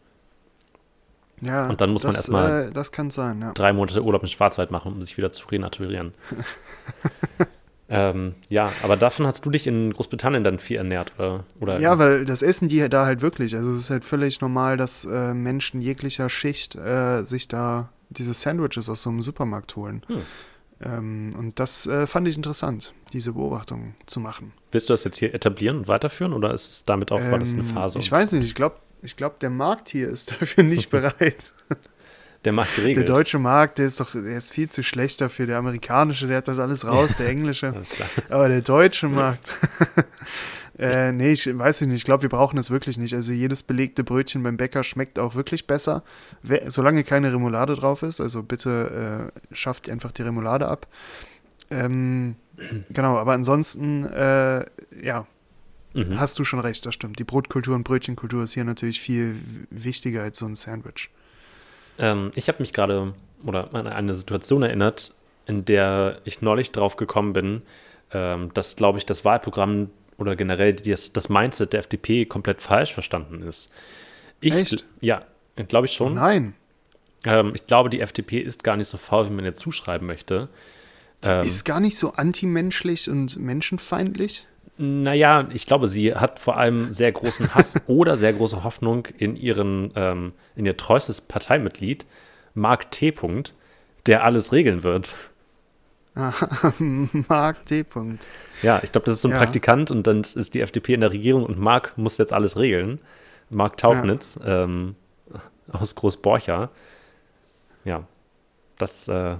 [1.40, 3.52] Ja, Und dann muss man das, erstmal- Äh, das kann sein, ja.
[3.52, 6.12] Drei Monate Urlaub im Schwarzwald machen, um sich wieder zu renaturieren.
[7.88, 11.44] ähm, ja, aber davon hast du dich in Großbritannien dann viel ernährt, oder?
[11.60, 13.56] oder Ja, weil das essen die da halt wirklich.
[13.56, 18.34] Also es ist halt völlig normal, dass äh, Menschen jeglicher Schicht äh, sich da diese
[18.34, 20.02] Sandwiches aus so einem Supermarkt holen.
[20.06, 20.22] Hm.
[20.82, 24.52] Ähm, und das äh, fand ich interessant, diese Beobachtung zu machen.
[24.72, 27.52] Willst du das jetzt hier etablieren und weiterführen, oder ist es damit auch, war das
[27.52, 27.98] eine Ähm, Phase?
[27.98, 31.52] Ich weiß nicht, ich glaube, ich glaub, der Markt hier ist dafür nicht bereit.
[32.44, 33.08] Der Markt Der regelt.
[33.08, 35.46] deutsche Markt, der ist doch, der ist viel zu schlecht dafür.
[35.46, 37.74] Der amerikanische, der hat das alles raus, der englische.
[38.30, 39.58] Aber der deutsche Markt.
[40.78, 41.96] äh, nee, ich weiß nicht.
[41.96, 43.12] Ich glaube, wir brauchen es wirklich nicht.
[43.12, 46.02] Also jedes belegte Brötchen beim Bäcker schmeckt auch wirklich besser,
[46.68, 48.22] solange keine Remoulade drauf ist.
[48.22, 50.86] Also bitte äh, schafft einfach die Remoulade ab.
[51.70, 52.36] Ähm,
[52.88, 54.64] genau, aber ansonsten, äh,
[55.02, 55.26] ja,
[55.92, 56.20] Mhm.
[56.20, 57.18] hast du schon recht, das stimmt.
[57.18, 59.34] Die Brotkultur und Brötchenkultur ist hier natürlich viel
[59.70, 61.10] wichtiger als so ein Sandwich.
[61.98, 63.14] Ähm, ich habe mich gerade
[63.44, 65.14] oder an eine Situation erinnert,
[65.46, 67.62] in der ich neulich drauf gekommen bin,
[68.12, 72.92] ähm, dass, glaube ich, das Wahlprogramm oder generell das, das Mindset der FDP komplett falsch
[72.92, 73.70] verstanden ist.
[74.40, 74.84] Ich, Echt?
[75.00, 75.24] Ja,
[75.68, 76.14] glaube ich Oh schon.
[76.14, 76.54] nein,
[77.24, 80.48] Ähm, ich glaube, die FDP ist gar nicht so faul, wie man jetzt zuschreiben möchte.
[81.22, 84.46] Ähm, ist gar nicht so antimenschlich und menschenfeindlich.
[84.82, 89.36] Naja, ich glaube, sie hat vor allem sehr großen Hass oder sehr große Hoffnung in
[89.36, 92.06] ihren, ähm, in ihr treuestes Parteimitglied,
[92.54, 93.12] Mark T.
[93.12, 93.52] Punkt,
[94.06, 95.14] der alles regeln wird.
[97.28, 97.84] Mark D.
[97.84, 98.26] Punkt.
[98.62, 99.38] Ja, ich glaube, das ist so ein Ja.
[99.38, 103.00] Praktikant und dann ist die FDP in der Regierung und Mark muss jetzt alles regeln.
[103.50, 104.96] Mark Taugnitz ähm,
[105.70, 106.70] aus Großborcha.
[107.84, 108.04] Ja,
[108.78, 109.36] das äh,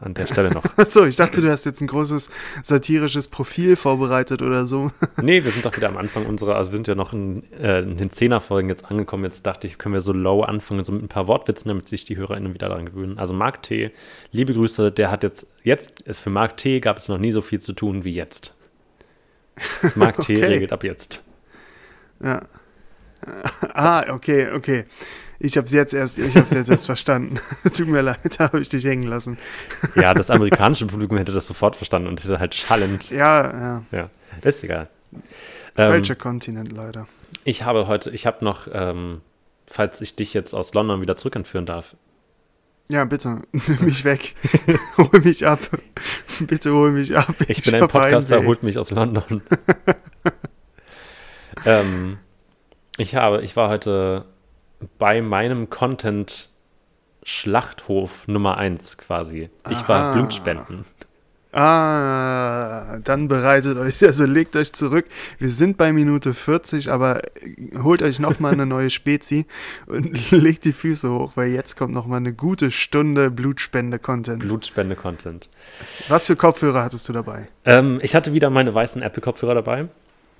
[0.00, 0.64] an der Stelle noch.
[0.76, 2.30] Achso, ich dachte, du hast jetzt ein großes
[2.62, 4.90] satirisches Profil vorbereitet oder so.
[5.22, 7.80] Nee, wir sind doch wieder am Anfang unserer, also wir sind ja noch in, äh,
[7.80, 9.24] in den Zehnerfolgen jetzt angekommen.
[9.24, 12.04] Jetzt dachte ich, können wir so low anfangen, so mit ein paar Wortwitzen, damit sich
[12.04, 13.18] die HörerInnen wieder daran gewöhnen.
[13.18, 13.90] Also Marc T.,
[14.30, 16.80] liebe Grüße, der hat jetzt, jetzt ist für Marc T.
[16.80, 18.54] gab es noch nie so viel zu tun wie jetzt.
[19.94, 20.36] Marc T.
[20.36, 20.46] Okay.
[20.46, 21.24] regelt ab jetzt.
[22.22, 22.42] Ja.
[23.72, 24.84] Ah, okay, okay.
[25.38, 27.38] Ich habe es jetzt erst, ich habe jetzt erst verstanden.
[27.64, 29.38] Tut mir leid, da habe ich dich hängen lassen.
[29.94, 33.10] Ja, das amerikanische Publikum hätte das sofort verstanden und hätte halt schallend.
[33.10, 33.82] Ja, ja.
[33.92, 34.10] Ja,
[34.42, 34.88] ist egal.
[35.12, 35.20] Ähm,
[35.90, 37.06] Falscher Kontinent leider.
[37.44, 39.20] ich habe heute, ich habe noch, ähm,
[39.66, 41.96] falls ich dich jetzt aus London wieder zurückentführen darf,
[42.88, 44.34] Ja, bitte, nimm mich weg.
[44.96, 45.58] hol mich ab.
[46.40, 47.34] Bitte hol mich ab.
[47.48, 49.42] Ich bin ein Podcaster, holt mich aus London.
[51.64, 52.18] ähm,
[52.98, 54.24] ich habe, ich war heute
[54.98, 56.48] bei meinem Content
[57.22, 59.50] Schlachthof Nummer 1 quasi.
[59.70, 60.12] Ich war Aha.
[60.12, 60.84] Blutspenden.
[61.52, 65.06] Ah, dann bereitet euch, also legt euch zurück.
[65.38, 67.22] Wir sind bei Minute 40, aber
[67.82, 69.46] holt euch nochmal eine neue Spezi
[69.86, 74.40] und legt die Füße hoch, weil jetzt kommt nochmal eine gute Stunde Blutspende-Content.
[74.40, 75.48] Blutspende-Content.
[76.08, 77.48] Was für Kopfhörer hattest du dabei?
[77.64, 79.88] Ähm, ich hatte wieder meine weißen Apple-Kopfhörer dabei,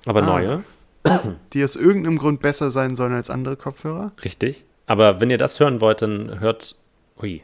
[0.05, 0.25] aber Ah.
[0.25, 0.63] neue,
[1.53, 4.11] Die aus irgendeinem Grund besser sein sollen als andere Kopfhörer?
[4.23, 4.65] richtig.
[4.85, 6.75] Aber wenn ihr das hören wollt, dann hört.
[7.21, 7.41] Ui,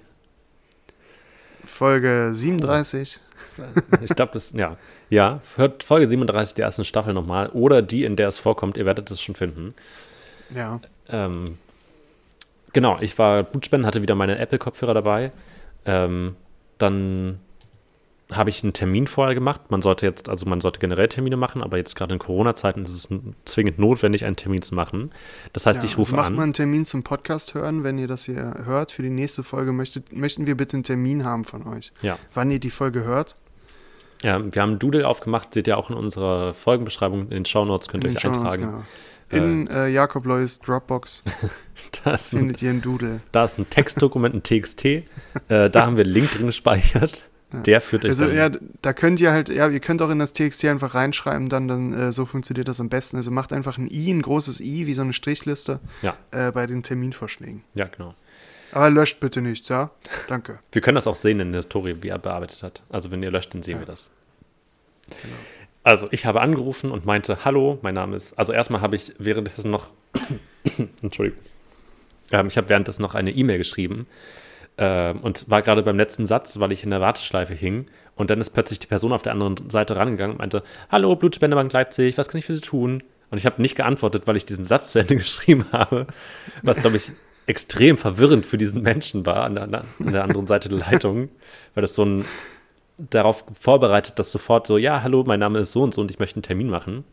[1.65, 3.19] Folge 37.
[4.01, 4.77] ich glaube, das, ja.
[5.09, 8.77] Ja, hört Folge 37 der ersten Staffel nochmal oder die, in der es vorkommt.
[8.77, 9.73] Ihr werdet es schon finden.
[10.55, 10.79] Ja.
[11.09, 11.57] Ähm,
[12.71, 15.31] genau, ich war Blutspenden, hatte wieder meine Apple-Kopfhörer dabei.
[15.85, 16.35] Ähm,
[16.77, 17.39] dann
[18.35, 19.69] habe ich einen Termin vorher gemacht.
[19.69, 22.91] Man sollte jetzt, also man sollte generell Termine machen, aber jetzt gerade in Corona-Zeiten ist
[22.91, 23.09] es
[23.45, 25.11] zwingend notwendig, einen Termin zu machen.
[25.53, 26.35] Das heißt, ja, ich rufe also macht an.
[26.35, 28.91] mal einen Termin zum Podcast hören, wenn ihr das hier hört.
[28.91, 31.91] Für die nächste Folge möchtet, möchten wir bitte einen Termin haben von euch.
[32.01, 32.17] Ja.
[32.33, 33.35] Wann ihr die Folge hört.
[34.23, 37.87] ja, wir haben einen Doodle aufgemacht, seht ihr auch in unserer Folgenbeschreibung, in den Shownotes
[37.89, 38.61] könnt ihr euch Shownotes, eintragen.
[38.63, 38.83] Genau.
[39.29, 41.23] In äh, Jakob Lois Dropbox
[42.03, 43.21] Da ist ein, findet ihr einen Doodle.
[43.31, 44.85] da ist ein Textdokument, ein TXT.
[44.85, 45.03] äh,
[45.47, 47.27] da haben wir einen Link drin gespeichert.
[47.53, 48.49] Der führt euch Also ja,
[48.81, 51.93] da könnt ihr halt, ja, ihr könnt auch in das TXT einfach reinschreiben, dann, dann
[51.93, 53.17] äh, so funktioniert das am besten.
[53.17, 56.17] Also macht einfach ein I, ein großes I, wie so eine Strichliste Ja.
[56.31, 57.63] äh, bei den Terminvorschlägen.
[57.75, 58.15] ja, genau.
[58.71, 59.91] Aber löscht bitte nichts, ja?
[60.27, 60.57] Danke.
[60.71, 62.81] Wir können das auch sehen in der Story, wie er bearbeitet hat.
[62.89, 64.09] Also wenn ihr löscht, dann sehen wir das.
[65.83, 69.69] Also ich habe angerufen und meinte, hallo, mein Name ist, also erstmal habe ich währenddessen
[69.69, 69.91] noch,
[71.03, 71.39] Entschuldigung,
[72.31, 74.07] ähm, ich habe währenddessen noch eine E-Mail geschrieben
[74.77, 78.41] ähm, und war gerade beim letzten Satz, weil ich in der Warteschleife hing und dann
[78.41, 82.27] ist plötzlich die Person auf der anderen Seite rangegangen und meinte, hallo, Blutspendebank Leipzig, was
[82.27, 83.03] kann ich für Sie tun?
[83.31, 86.07] Und ich habe nicht geantwortet, weil ich diesen Satz zu Ende geschrieben habe,
[86.61, 87.11] was, glaube ich,
[87.45, 91.29] extrem verwirrend für diesen Menschen war an der, an der anderen Seite der Leitung,
[91.73, 92.25] weil das so ein
[92.97, 96.19] darauf vorbereitet, dass sofort so, ja, hallo, mein Name ist so und so und ich
[96.19, 97.03] möchte einen Termin machen.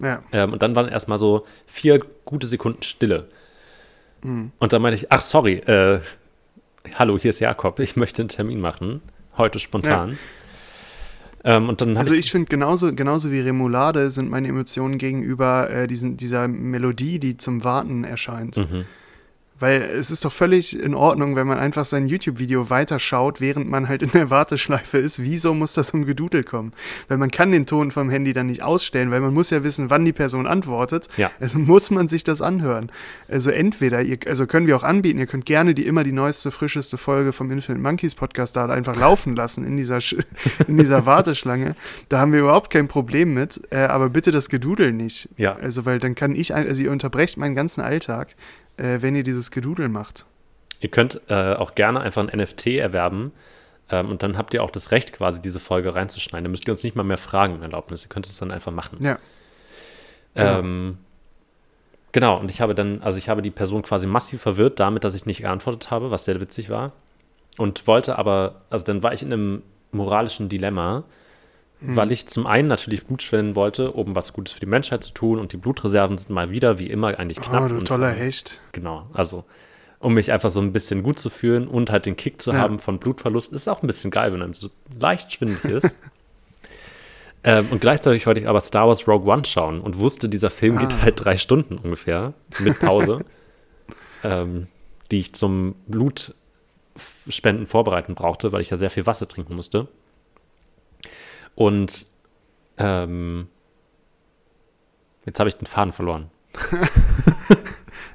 [0.00, 0.22] Ja.
[0.32, 3.28] Ähm, und dann waren erstmal so vier gute Sekunden Stille.
[4.60, 5.98] Und dann meinte ich, ach, sorry, äh,
[6.94, 9.00] hallo, hier ist Jakob, ich möchte einen Termin machen,
[9.36, 10.18] heute spontan.
[11.44, 15.68] Ähm, und dann Also ich, ich finde, genauso, genauso wie Remoulade sind meine Emotionen gegenüber
[15.70, 18.56] äh, diesen, dieser Melodie, die zum Warten erscheint.
[18.56, 18.84] Mhm.
[19.62, 23.88] Weil es ist doch völlig in Ordnung, wenn man einfach sein YouTube-Video weiterschaut, während man
[23.88, 25.22] halt in der Warteschleife ist.
[25.22, 26.72] Wieso muss das um Gedudel kommen?
[27.06, 29.88] Weil man kann den Ton vom Handy dann nicht ausstellen, weil man muss ja wissen,
[29.88, 31.08] wann die Person antwortet.
[31.16, 31.30] Ja.
[31.38, 32.90] Also muss man sich das anhören.
[33.28, 36.50] Also entweder, ihr, also können wir auch anbieten, ihr könnt gerne die immer die neueste,
[36.50, 40.00] frischeste Folge vom Infinite Monkeys Podcast da einfach laufen lassen in dieser,
[40.66, 41.76] in dieser Warteschlange.
[42.08, 45.28] Da haben wir überhaupt kein Problem mit, äh, aber bitte das Gedudel nicht.
[45.36, 45.54] Ja.
[45.54, 48.34] Also, weil dann kann ich, also ihr unterbrecht meinen ganzen Alltag,
[48.76, 50.26] äh, wenn ihr dieses Gedudel macht.
[50.80, 53.32] Ihr könnt äh, auch gerne einfach ein NFT erwerben
[53.88, 56.44] ähm, und dann habt ihr auch das Recht, quasi diese Folge reinzuschneiden.
[56.44, 58.04] Dann müsst ihr uns nicht mal mehr fragen, um Erlaubnis.
[58.04, 58.98] Ihr könnt es dann einfach machen.
[59.00, 59.18] Ja.
[60.34, 60.58] genau.
[60.58, 60.98] Ähm,
[62.10, 65.14] genau, und ich habe dann, also ich habe die Person quasi massiv verwirrt damit, dass
[65.14, 66.92] ich nicht geantwortet habe, was sehr witzig war.
[67.58, 71.04] Und wollte aber, also dann war ich in einem moralischen Dilemma,
[71.82, 71.96] Mhm.
[71.96, 75.12] weil ich zum einen natürlich Blut spenden wollte, um was Gutes für die Menschheit zu
[75.12, 77.64] tun und die Blutreserven sind mal wieder, wie immer, eigentlich knapp.
[77.64, 78.60] Oh, du toller Hecht.
[78.72, 79.44] Genau, also
[79.98, 82.58] um mich einfach so ein bisschen gut zu fühlen und halt den Kick zu Ja.
[82.58, 83.52] haben von Blutverlust.
[83.52, 84.68] Ist auch ein bisschen geil, wenn einem so
[85.00, 85.96] leicht schwindelig ist.
[87.44, 90.78] ähm, und gleichzeitig wollte ich aber Star Wars Rogue One schauen und wusste, dieser Film
[90.78, 91.02] geht Ah.
[91.02, 93.18] halt drei Stunden ungefähr mit Pause,
[94.24, 94.66] ähm,
[95.10, 99.88] die ich zum Blutspenden vorbereiten brauchte, weil ich ja sehr viel Wasser trinken musste.
[101.54, 102.06] Und
[102.78, 103.48] ähm,
[105.26, 106.30] jetzt habe ich den Faden verloren.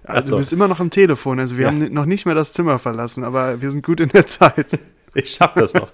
[0.10, 0.36] Also so.
[0.36, 1.38] du bist immer noch am Telefon.
[1.38, 1.68] Also wir Ja.
[1.72, 4.80] haben noch nicht mehr das Zimmer verlassen, aber wir sind gut in der Zeit.
[5.14, 5.90] Ich schaffe das noch.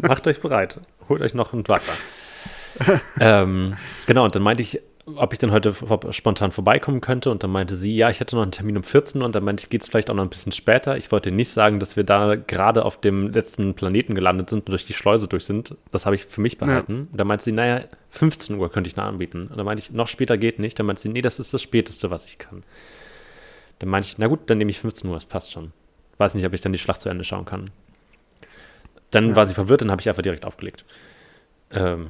[0.00, 0.80] Macht euch bereit.
[1.08, 1.92] Holt euch noch ein Wasser.
[3.20, 4.80] ähm, genau, und dann meinte ich,
[5.14, 5.72] ob ich dann heute
[6.10, 7.30] spontan vorbeikommen könnte.
[7.30, 9.62] Und dann meinte sie, ja, ich hätte noch einen Termin um 14 und dann meinte
[9.62, 10.96] ich, geht es vielleicht auch noch ein bisschen später.
[10.96, 14.70] Ich wollte nicht sagen, dass wir da gerade auf dem letzten Planeten gelandet sind und
[14.70, 15.76] durch die Schleuse durch sind.
[15.92, 17.08] Das habe ich für mich behalten.
[17.12, 19.46] Und dann meinte sie, naja, 15 Uhr könnte ich noch anbieten.
[19.46, 20.78] Und dann meinte ich, noch später geht nicht.
[20.78, 22.64] Dann meinte sie, nee, das ist das Späteste, was ich kann.
[23.78, 25.72] Dann meinte ich, na gut, dann nehme ich 15 Uhr, das passt schon.
[26.18, 27.70] Weiß nicht, ob ich dann die Schlacht zu Ende schauen kann.
[29.12, 29.36] Dann Ja.
[29.36, 30.84] war sie verwirrt, dann habe ich einfach direkt aufgelegt.
[31.76, 32.08] Ähm,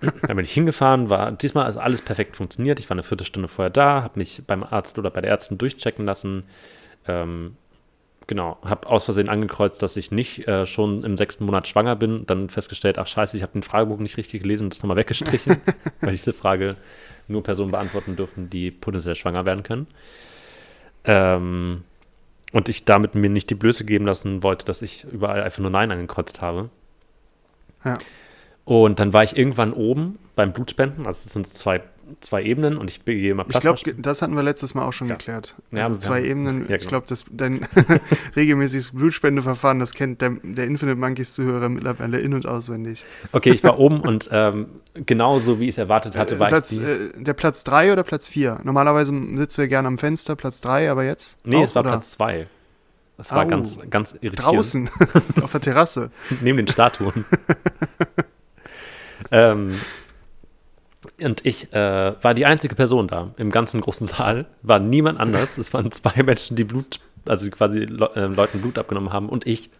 [0.22, 2.80] dann bin ich hingefahren, war diesmal also alles perfekt funktioniert.
[2.80, 6.04] Ich war eine Viertelstunde vorher da, habe mich beim Arzt oder bei der Ärztin durchchecken
[6.04, 6.44] lassen.
[7.06, 7.56] Ähm,
[8.26, 12.26] genau, habe aus Versehen angekreuzt, dass ich nicht äh, schon im sechsten Monat schwanger bin.
[12.26, 15.58] Dann festgestellt, ach scheiße, ich habe den Fragebogen nicht richtig gelesen und das nochmal weggestrichen,
[16.00, 16.76] weil diese Frage
[17.28, 19.86] nur Personen beantworten dürfen, die potenziell schwanger werden können.
[21.04, 21.84] Ähm,
[22.52, 25.70] und ich damit mir nicht die Blöße geben lassen wollte, dass ich überall einfach nur
[25.70, 26.68] Nein angekreuzt habe.
[27.84, 27.94] Ja.
[28.64, 31.82] Und dann war ich irgendwann oben beim Blutspenden, also es sind zwei,
[32.20, 34.00] zwei Ebenen und ich gehe immer Ich glaube, Plasma.
[34.02, 35.16] das hatten wir letztes Mal auch schon Ja.
[35.16, 35.56] geklärt.
[35.72, 36.58] Ja, Also wir zwei haben- Ebenen.
[36.68, 36.88] ja, Ich genau.
[36.90, 37.66] glaube, das dein
[38.36, 43.04] regelmäßiges Blutspendeverfahren, das kennt der, der Infinite Monkeys Zuhörer mittlerweile in- und auswendig.
[43.32, 46.82] Okay, ich war oben und ähm, genauso wie ich es erwartet hatte, war Satz, ich
[46.82, 48.60] äh, der Platz 3 oder Platz 4?
[48.62, 51.36] Normalerweise sitzt du ja gerne am Fenster, Platz 3, aber jetzt?
[51.44, 51.90] Nee, auch, es war oder?
[51.92, 52.46] Platz zwei.
[53.18, 53.48] Das war Au.
[53.48, 54.38] ganz, ganz irritierend.
[54.42, 54.90] Draußen,
[55.42, 56.10] auf der Terrasse.
[56.40, 57.24] neben den Statuen.
[59.30, 59.80] Ähm,
[61.20, 65.58] und ich äh, war die einzige Person da im ganzen großen Saal, war niemand anders.
[65.58, 69.46] Es waren zwei Menschen, die Blut, also quasi Le äh, Leuten Blut abgenommen haben und
[69.46, 69.70] ich.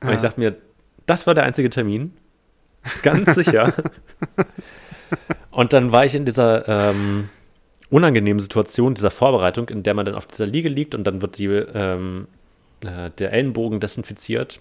[0.00, 0.14] Und Ja.
[0.14, 0.56] ich dachte mir,
[1.06, 2.14] das war der einzige Termin.
[3.02, 3.72] Ganz sicher.
[5.50, 7.28] und dann war ich in dieser ähm,
[7.90, 11.38] unangenehmen Situation, dieser Vorbereitung, in der man dann auf dieser Liege liegt und dann wird
[11.38, 12.26] die, ähm,
[12.84, 14.60] äh, der Ellenbogen desinfiziert.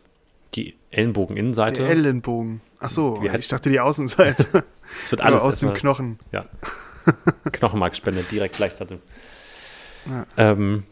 [0.55, 1.81] Die Ellenbogeninnenseite.
[1.81, 2.61] Der Ellenbogen.
[2.79, 4.63] Ach so, Wie ich dachte die Außenseite.
[5.01, 6.19] Es wird alles aus dem Knochen.
[6.31, 6.45] Ja.
[7.51, 8.99] Knochenmarkspende direkt gleich dazu.
[10.05, 10.25] Ja.
[10.37, 10.83] Ähm,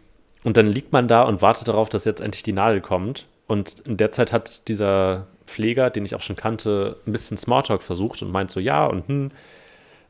[0.43, 3.27] und dann liegt man da und wartet darauf, dass jetzt endlich die Nadel kommt.
[3.47, 7.83] Und in der Zeit hat dieser Pfleger, den ich auch schon kannte, ein bisschen Smalltalk
[7.83, 9.31] versucht und meint so, ja und hm,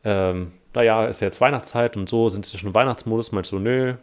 [0.03, 3.31] ähm, naja, ist ja jetzt Weihnachtszeit und so, sind sie schon im Weihnachtsmodus?
[3.31, 3.95] Meint so, nö,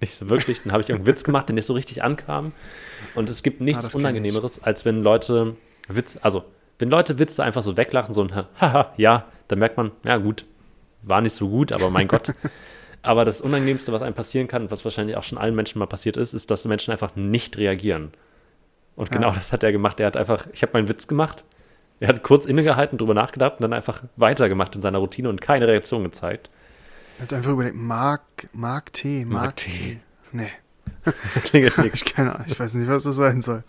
[0.00, 0.62] nicht so wirklich.
[0.62, 2.52] Dann habe ich irgendeinen Witz gemacht, der nicht so richtig ankam.
[3.14, 3.96] Und es gibt nichts Ah.
[3.98, 5.56] Unangenehmeres, als wenn Leute
[5.88, 6.44] Witz, also
[6.78, 8.30] wenn Leute Witze einfach so weglachen, so ein
[8.60, 10.44] Haha, ja, dann merkt man, ja gut,
[11.02, 12.32] war nicht so gut, aber mein Gott.
[13.00, 16.16] Aber das Unangenehmste, was einem passieren kann, was wahrscheinlich auch schon allen Menschen mal passiert
[16.16, 18.10] ist, ist, dass Menschen einfach nicht reagieren.
[18.96, 19.34] Und genau Ja.
[19.36, 20.00] das hat er gemacht.
[20.00, 21.44] Er hat einfach, ich habe meinen Witz gemacht,
[22.00, 25.68] er hat kurz innegehalten, drüber nachgedacht und dann einfach weitergemacht in seiner Routine und keine
[25.68, 26.50] Reaktion gezeigt.
[27.18, 29.70] Er hat einfach überlegt, Mark, Mark T, Mark, Mark T.
[29.70, 30.00] T.
[30.32, 30.50] Nee,
[31.44, 32.02] Klingelt nichts.
[32.04, 33.62] ich keine Ahnung, ich weiß nicht, was das sein soll.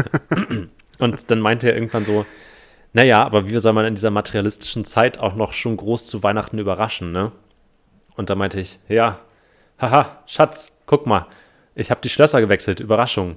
[0.98, 2.24] Und dann meinte er irgendwann so,
[2.92, 6.58] naja, aber wie soll man in dieser materialistischen Zeit auch noch schon groß zu Weihnachten
[6.58, 7.32] überraschen, ne?
[8.14, 9.20] Und da meinte ich, ja,
[9.78, 11.26] haha, Schatz, guck mal,
[11.74, 13.36] ich habe die Schlösser gewechselt, Überraschung.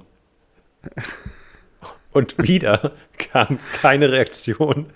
[2.12, 4.86] Und wieder kam keine Reaktion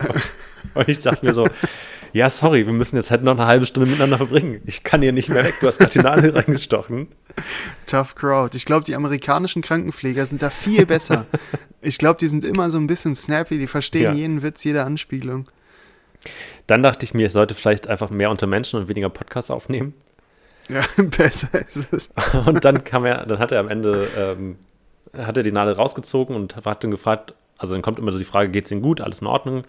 [0.74, 1.48] Und ich dachte mir so,
[2.12, 4.60] ja, sorry, wir müssen jetzt halt noch eine halbe Stunde miteinander verbringen.
[4.66, 7.08] Ich kann hier nicht mehr weg, du hast gerade die Nadel reingestochen.
[7.86, 8.56] Tough Crowd.
[8.56, 11.26] Ich glaube, die amerikanischen Krankenpfleger sind da viel besser.
[11.80, 14.12] ich glaube, die sind immer so ein bisschen snappy, die verstehen Ja.
[14.12, 15.46] jeden Witz, jede Anspielung.
[16.66, 19.94] Dann dachte ich mir, ich sollte vielleicht einfach mehr unter Menschen und weniger Podcasts aufnehmen.
[20.68, 22.10] Ja, besser ist es.
[22.46, 24.56] Und dann kam er, dann hat er am Ende, ähm,
[25.16, 28.24] hat er die Nadel rausgezogen und hat dann gefragt, also dann kommt immer so die
[28.24, 29.64] Frage, geht's Ihnen gut, alles in Ordnung?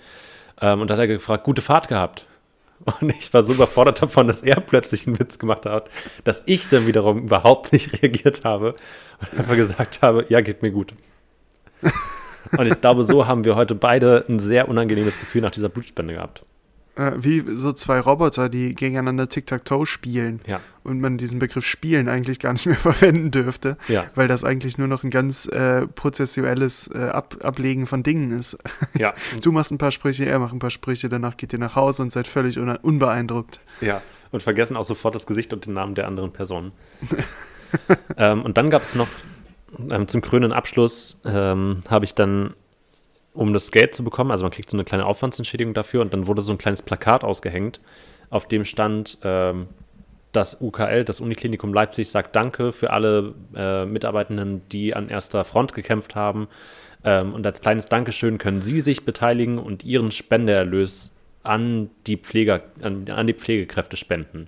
[0.61, 2.25] Ähm, und dann hat er gefragt, gute Fahrt gehabt.
[3.01, 5.89] Und ich war so überfordert davon, dass er plötzlich einen Witz gemacht hat,
[6.23, 8.73] dass ich dann wiederum überhaupt nicht reagiert habe
[9.19, 10.93] und einfach gesagt habe, ja, geht mir gut.
[12.57, 16.15] Und ich glaube, so haben wir heute beide ein sehr unangenehmes Gefühl nach dieser Blutspende
[16.15, 16.41] gehabt.
[16.95, 20.41] Äh, wie so zwei Roboter, die gegeneinander Tic-Tac-Toe spielen.
[20.45, 20.59] Ja.
[20.83, 24.05] Und man diesen Begriff Spielen eigentlich gar nicht mehr verwenden dürfte, Ja.
[24.15, 28.57] weil das eigentlich nur noch ein ganz äh, prozessuelles äh, Ab Ablegen von Dingen ist.
[28.93, 31.75] Ja, Du machst ein paar Sprüche, er macht ein paar Sprüche, danach geht ihr nach
[31.77, 33.61] Hause und seid völlig un unbeeindruckt.
[33.79, 36.73] Ja, und vergessen auch sofort das Gesicht und den Namen der anderen Person.
[38.17, 39.07] ähm, und dann gab es noch
[39.89, 42.53] ähm, zum krönenden Abschluss, ähm, habe ich dann,
[43.33, 46.27] um das Geld zu bekommen, also man kriegt so eine kleine Aufwandsentschädigung dafür und dann
[46.27, 47.79] wurde so ein kleines Plakat ausgehängt,
[48.29, 49.67] auf dem stand, ähm,
[50.31, 55.73] das UKL, das Uniklinikum Leipzig, sagt Danke für alle äh, Mitarbeitenden, die an erster Front
[55.73, 56.47] gekämpft haben.
[57.03, 61.11] Ähm, und als kleines Dankeschön können Sie sich beteiligen und Ihren Spendeerlös
[61.43, 64.47] an die, Pfleger, an, an die Pflegekräfte spenden.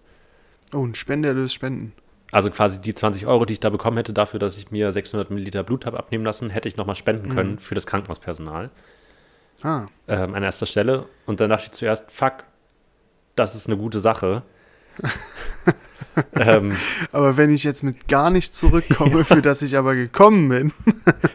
[0.74, 1.94] Oh, ein Spenderlös spenden.
[2.34, 5.30] Also quasi die 20 Euro, die ich da bekommen hätte, dafür, dass ich mir 600
[5.30, 8.72] Milliliter Blut habe abnehmen lassen, hätte ich nochmal spenden können für das Krankenhauspersonal
[9.62, 11.06] Ah, ähm, an erster Stelle.
[11.28, 12.44] Und dann dachte ich zuerst, fuck,
[13.36, 14.44] das ist eine gute Sache.
[16.34, 16.76] ähm,
[17.12, 20.74] aber wenn ich jetzt mit gar nichts zurückkomme, für das ich aber gekommen bin,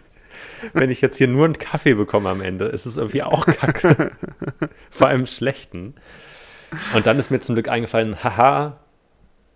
[0.72, 4.10] wenn ich jetzt hier nur einen Kaffee bekomme am Ende, ist es irgendwie auch kacke.
[4.90, 5.94] Vor allem schlechten.
[6.92, 8.78] Und dann ist mir zum Glück eingefallen, haha,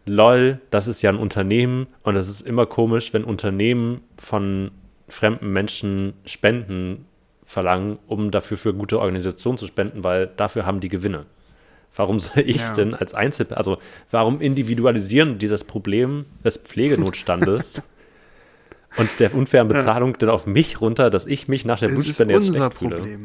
[0.07, 4.71] lol, das ist ja ein Unternehmen und es ist immer komisch, wenn Unternehmen von
[5.09, 7.07] fremden Menschen Spenden
[7.45, 11.27] verlangen, um dafür für gute Organisationen zu spenden, weil dafür haben die Gewinne.
[11.95, 12.73] Warum soll ich Ja.
[12.73, 13.79] denn als Einzel, also
[14.11, 17.83] warum individualisieren dieses Problem des Pflegenotstandes
[18.97, 22.49] und der unfairen Bezahlung denn auf mich runter, dass ich mich nach der Blutspende jetzt
[22.49, 23.19] schlecht fühle?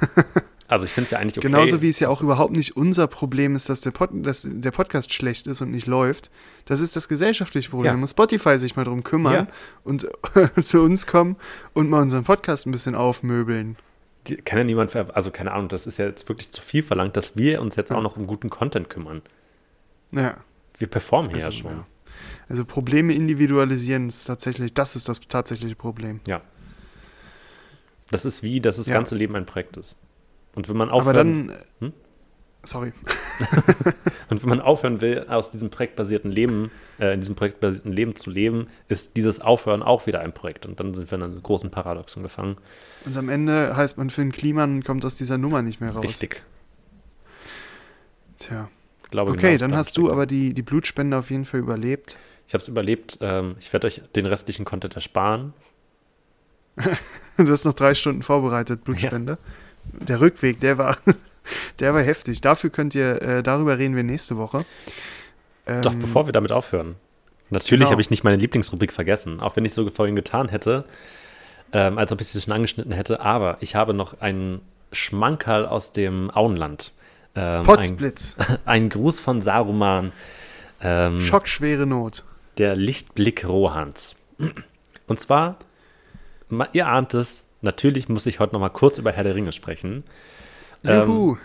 [0.70, 1.48] Also ich finde es ja eigentlich okay.
[1.48, 4.70] Genauso wie es ja auch überhaupt nicht unser Problem ist, dass der, Pod dass der
[4.70, 6.30] Podcast schlecht ist und nicht läuft.
[6.64, 7.86] Das ist das gesellschaftliche Problem.
[7.86, 7.92] Ja.
[7.92, 9.46] Da muss Spotify sich mal drum kümmern Ja.
[9.82, 10.08] und
[10.62, 11.36] zu uns kommen
[11.74, 13.76] und mal unseren Podcast ein bisschen aufmöbeln.
[14.28, 17.16] Die, kann ja niemand, also keine Ahnung, das ist ja jetzt wirklich zu viel verlangt,
[17.16, 19.22] dass wir uns jetzt auch noch um guten Content kümmern.
[20.12, 20.36] Ja.
[20.78, 21.70] Wir performen hier ja Also, schon.
[21.72, 21.84] ja.
[22.48, 26.20] Also Probleme individualisieren ist tatsächlich, das ist das tatsächliche Problem.
[26.26, 26.42] Ja.
[28.10, 28.94] Das ist wie, dass das Ja.
[28.94, 29.96] ganze Leben ein Projekt ist.
[30.54, 31.92] Und wenn man aufhören, dann, Hm?
[32.62, 32.92] sorry,
[34.30, 38.30] und wenn man aufhören will, aus diesem projektbasierten Leben, äh, in diesem projektbasierten Leben zu
[38.30, 40.66] leben, ist dieses Aufhören auch wieder ein Projekt.
[40.66, 42.56] Und dann sind wir in einem großen Paradoxon gefangen.
[43.06, 45.90] und am Ende heißt man für den Kliman und kommt aus dieser Nummer nicht mehr
[45.92, 46.04] raus.
[46.04, 46.42] Richtig.
[48.38, 48.68] Tja.
[49.04, 50.12] Ich glaube, Okay, genau dann da hast du er.
[50.12, 52.18] aber die, die Blutspende auf jeden Fall überlebt.
[52.46, 53.18] Ich habe es überlebt.
[53.20, 55.52] Ähm, ich werde euch den restlichen Content ersparen.
[57.36, 59.38] Du hast noch drei Stunden vorbereitet, Blutspende.
[59.84, 60.96] Der Rückweg, der war,
[61.80, 62.40] der war heftig.
[62.40, 64.64] Dafür könnt ihr, äh, darüber reden wir nächste Woche.
[65.66, 66.96] Doch, Ähm, bevor wir damit aufhören.
[67.50, 67.90] Natürlich genau.
[67.90, 70.84] habe ich nicht meine Lieblingsrubrik vergessen, auch wenn ich so vorhin getan hätte,
[71.72, 73.20] ähm, als ob ich sie schon angeschnitten hätte.
[73.20, 74.60] Aber ich habe noch einen
[74.92, 76.92] Schmankerl aus dem Auenland.
[77.34, 80.12] Ähm, ein, Potzblitz, ein Gruß von Saruman,
[80.80, 82.24] ähm, schockschwere Not.
[82.58, 84.16] der Lichtblick Rohans.
[85.06, 85.56] Und zwar,
[86.72, 90.04] ihr ahnt es, natürlich muss ich heute noch mal kurz über Herr der Ringe sprechen.
[90.84, 91.36] Ähm, Juhu.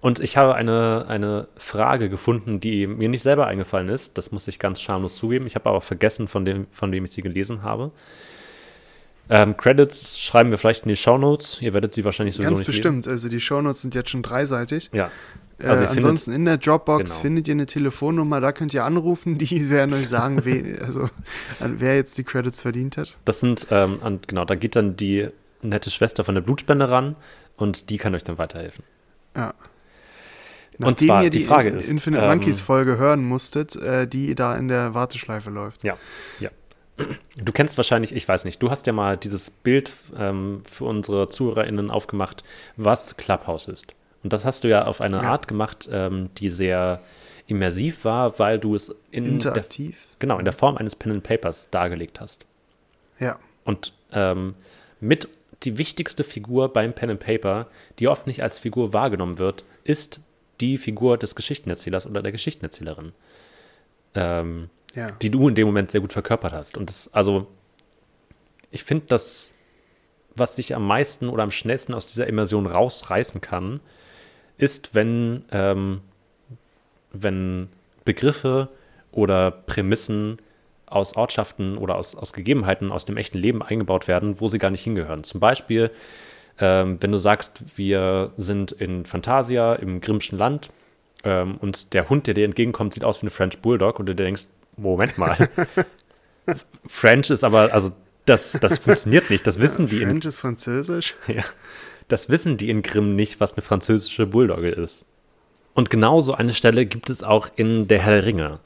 [0.00, 4.16] Und ich habe eine, eine Frage gefunden, die mir nicht selber eingefallen ist.
[4.16, 5.46] Das muss ich ganz schamlos zugeben.
[5.46, 7.90] Ich habe aber vergessen, von dem, von wem ich sie gelesen habe.
[9.28, 11.58] Ähm, Credits schreiben wir vielleicht in die Shownotes.
[11.60, 13.06] Ihr werdet sie wahrscheinlich sowieso Ganz nicht bestimmt.
[13.06, 14.90] Also die Shownotes sind jetzt schon dreiseitig.
[14.90, 14.96] lesen.
[14.96, 15.10] Ja.
[15.58, 17.20] Äh, Also findet- ansonsten in der Dropbox Genau.
[17.20, 21.10] findet ihr eine Telefonnummer, da könnt ihr anrufen, die werden euch sagen, we, also,
[21.60, 23.16] an wer jetzt die Credits verdient hat.
[23.26, 25.28] Das sind, ähm, an, genau, da geht dann die
[25.62, 27.16] nette Schwester von der Blutspende ran
[27.56, 28.84] und die kann euch dann weiterhelfen.
[29.36, 29.54] Ja.
[30.78, 34.34] Und zwar, ihr die Frage In- ist, Infinite ähm, Monkeys Folge hören musstet, äh, die
[34.34, 35.84] da in der Warteschleife läuft.
[35.84, 35.96] Ja,
[36.38, 36.48] ja.
[37.42, 41.28] Du kennst wahrscheinlich, ich weiß nicht, du hast ja mal dieses Bild ähm, für unsere
[41.28, 42.44] ZuhörerInnen aufgemacht,
[42.76, 43.94] was Clubhouse ist.
[44.22, 45.22] Und das hast du ja auf eine Ja.
[45.30, 47.00] Art gemacht, ähm, die sehr
[47.46, 50.08] immersiv war, weil du es in der, Interaktiv.
[50.18, 52.44] genau, in der Form eines Pen and Papers dargelegt hast.
[53.18, 53.38] Ja.
[53.64, 54.54] Und ähm,
[55.00, 55.28] mit
[55.62, 57.66] die wichtigste Figur beim Pen and Paper,
[57.98, 60.20] die oft nicht als Figur wahrgenommen wird, ist
[60.60, 63.12] die Figur des Geschichtenerzählers oder der Geschichtenerzählerin.
[64.14, 65.10] Ähm, Ja.
[65.22, 66.76] die du in dem Moment sehr gut verkörpert hast.
[66.76, 67.46] Und das, also,
[68.72, 69.54] ich finde, das,
[70.34, 73.80] was sich am meisten oder am schnellsten aus dieser Immersion rausreißen kann,
[74.58, 76.00] ist, wenn, ähm,
[77.12, 77.68] wenn
[78.04, 78.68] Begriffe
[79.12, 80.38] oder Prämissen
[80.90, 84.70] aus Ortschaften oder aus, aus Gegebenheiten aus dem echten Leben eingebaut werden, wo sie gar
[84.70, 85.24] nicht hingehören.
[85.24, 85.90] Zum Beispiel,
[86.58, 90.70] ähm, wenn du sagst, wir sind in Fantasia im Grimmschen Land
[91.24, 94.14] ähm, und der Hund, der dir entgegenkommt, sieht aus wie eine French Bulldog und du
[94.14, 95.48] denkst, Moment mal,
[96.86, 97.92] French ist aber, also
[98.26, 101.16] das, das funktioniert nicht, das wissen die in French ist Französisch.
[101.26, 101.44] ja,
[102.08, 105.06] das wissen die in Grimm nicht, was eine französische Bulldogge ist.
[105.74, 108.56] Und genauso eine Stelle gibt es auch in Der Herr der Ringe.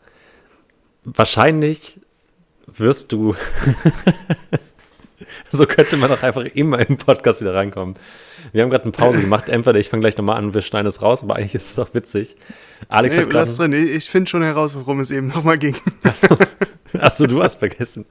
[1.04, 2.00] Wahrscheinlich
[2.66, 3.34] wirst du,
[5.50, 7.96] so könnte man doch einfach immer im Podcast wieder reinkommen.
[8.52, 9.48] Wir haben gerade eine Pause gemacht.
[9.48, 11.94] Entweder ich fange gleich nochmal an wir schneiden es raus, aber eigentlich ist es doch
[11.94, 12.36] witzig.
[12.88, 13.72] Alex Nee, hat lass drin.
[13.72, 15.76] Ich finde schon heraus, worum es eben nochmal ging.
[16.98, 18.04] Achso, du hast vergessen.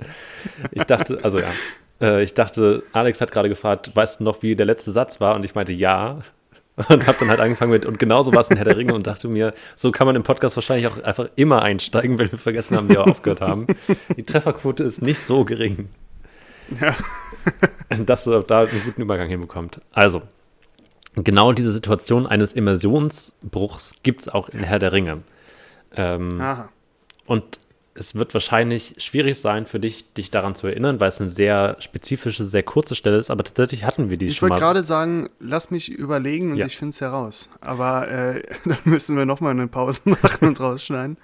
[0.71, 1.51] Ich dachte, also ja.
[2.01, 5.35] Äh, ich dachte, Alex hat gerade gefragt, weißt du noch, wie der letzte Satz war?
[5.35, 6.15] Und ich meinte ja.
[6.89, 9.05] Und habe dann halt angefangen mit, und genauso war es in Herr der Ringe und
[9.05, 12.75] dachte mir, so kann man im Podcast wahrscheinlich auch einfach immer einsteigen, wenn wir vergessen
[12.75, 13.67] haben, wie wir aufgehört haben.
[14.17, 15.89] Die Trefferquote ist nicht so gering.
[16.81, 16.95] Ja.
[18.05, 19.81] Dass du da einen guten Übergang hinbekommt.
[19.91, 20.23] Also,
[21.15, 25.21] genau diese Situation eines Immersionsbruchs gibt es auch in Herr der Ringe.
[25.95, 26.69] Ähm, Aha.
[27.27, 27.59] und
[27.95, 31.75] es wird wahrscheinlich schwierig sein für dich, dich daran zu erinnern, weil es eine sehr
[31.79, 34.73] spezifische, sehr kurze Stelle ist, aber tatsächlich hatten wir die Ich schon wollte mal.
[34.73, 36.65] gerade sagen, lass mich überlegen und Ja.
[36.65, 37.49] ich finde es heraus.
[37.61, 41.17] Aber äh, dann müssen wir nochmal eine Pause machen und rausschneiden.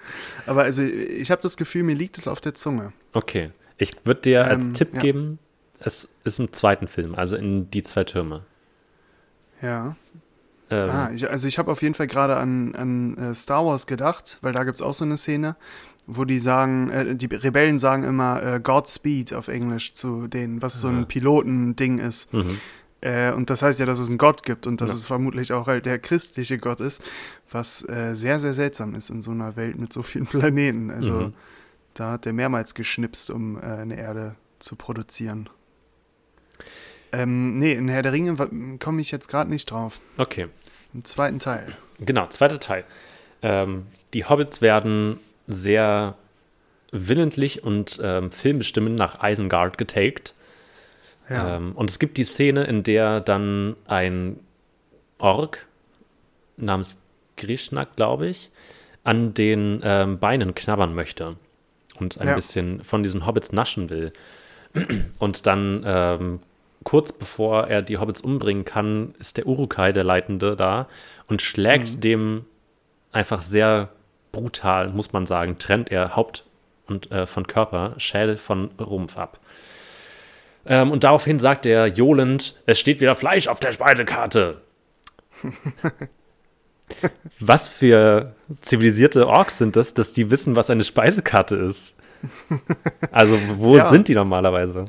[0.46, 2.92] Aber also ich habe das Gefühl, mir liegt es auf der Zunge.
[3.14, 5.00] Okay, ich würde dir als Ähm, Tipp ja.
[5.00, 5.38] geben,
[5.80, 8.42] es ist im zweiten Film, also in Die zwei Türme.
[9.62, 9.96] Ja.
[10.70, 13.86] Ähm, Ah, ich, also ich habe auf jeden Fall gerade an, an äh, Star Wars
[13.88, 15.56] gedacht, weil da gibt es auch so eine Szene,
[16.16, 20.80] wo die sagen, äh, die Rebellen sagen immer äh, Godspeed auf Englisch zu denen, was
[20.80, 22.32] so ein Pilotending ist.
[22.32, 22.58] mhm.
[23.02, 24.96] Äh, und das heißt ja, dass es einen Gott gibt und dass Ja.
[24.96, 27.02] es vermutlich auch halt der christliche Gott ist,
[27.50, 30.90] was äh, sehr, sehr seltsam ist in so einer Welt mit so vielen Planeten.
[30.90, 31.34] Also Mhm.
[31.94, 35.48] da hat der mehrmals geschnipst, um äh, eine Erde zu produzieren.
[37.12, 38.36] Ähm, nee, in Herr der Ringe
[38.78, 40.00] komme ich jetzt gerade nicht drauf.
[40.16, 40.48] Okay,
[40.94, 41.66] Im zweiten Teil.
[41.98, 42.84] genau, zweiter Teil.
[43.42, 46.14] Ähm, die Hobbits werden sehr
[46.92, 50.34] willentlich und ähm, filmbestimmend nach Isengard getaked.
[51.28, 51.56] Ja.
[51.56, 54.40] Ähm, und es gibt die Szene, in der dann ein
[55.18, 55.66] Ork
[56.56, 57.00] namens
[57.36, 58.50] Grishnak, glaube ich,
[59.04, 61.36] an den ähm, Beinen knabbern möchte
[61.98, 62.34] und ein Ja.
[62.34, 64.10] bisschen von diesen Hobbits naschen will.
[65.18, 66.40] Und dann ähm,
[66.84, 70.86] kurz bevor er die Hobbits umbringen kann, ist der Urukai, der Leitende, da
[71.28, 72.00] und schlägt Mhm.
[72.00, 72.44] dem
[73.12, 73.88] einfach sehr
[74.32, 76.44] brutal, muss man sagen, trennt er Haupt
[76.86, 79.38] und äh, von Körper, Schädel von Rumpf ab.
[80.66, 84.58] Ähm, und daraufhin sagt er johlend, es steht wieder Fleisch auf der Speisekarte.
[87.38, 91.96] was für zivilisierte Orks sind das, dass die wissen, was eine Speisekarte ist?
[93.10, 93.86] Also, wo Ja.
[93.86, 94.84] sind die normalerweise?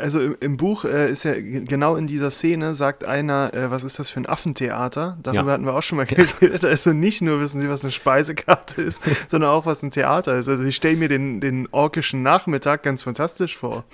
[0.00, 3.84] Also im, im Buch äh, ist ja genau in dieser Szene, sagt einer, äh, was
[3.84, 5.16] ist das für ein Affentheater?
[5.22, 5.52] Darüber Ja.
[5.52, 6.64] hatten wir auch schon mal geredet.
[6.64, 10.48] Also nicht nur wissen sie, was eine Speisekarte ist, sondern auch, was ein Theater ist.
[10.48, 13.84] Also ich stelle mir den, den orkischen Nachmittag ganz fantastisch vor.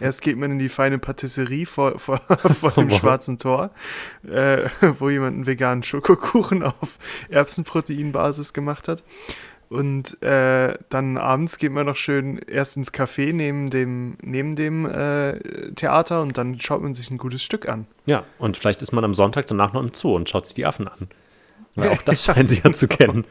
[0.00, 2.20] Erst geht man in die feine Patisserie vor, vor,
[2.60, 2.98] vor dem Wow.
[2.98, 3.70] schwarzen Tor,
[4.26, 4.68] äh,
[4.98, 6.74] wo jemand einen veganen Schokokuchen auf
[7.28, 9.04] Erbsenproteinbasis gemacht hat.
[9.70, 14.86] Und äh, dann abends geht man noch schön erst ins Café neben dem, neben dem
[14.86, 15.38] äh,
[15.72, 17.86] Theater und dann schaut man sich ein gutes Stück an.
[18.06, 20.64] Ja, und vielleicht ist man am Sonntag danach noch im Zoo und schaut sich die
[20.64, 21.08] Affen an.
[21.74, 23.24] Weil auch das scheinen sie ja zu kennen.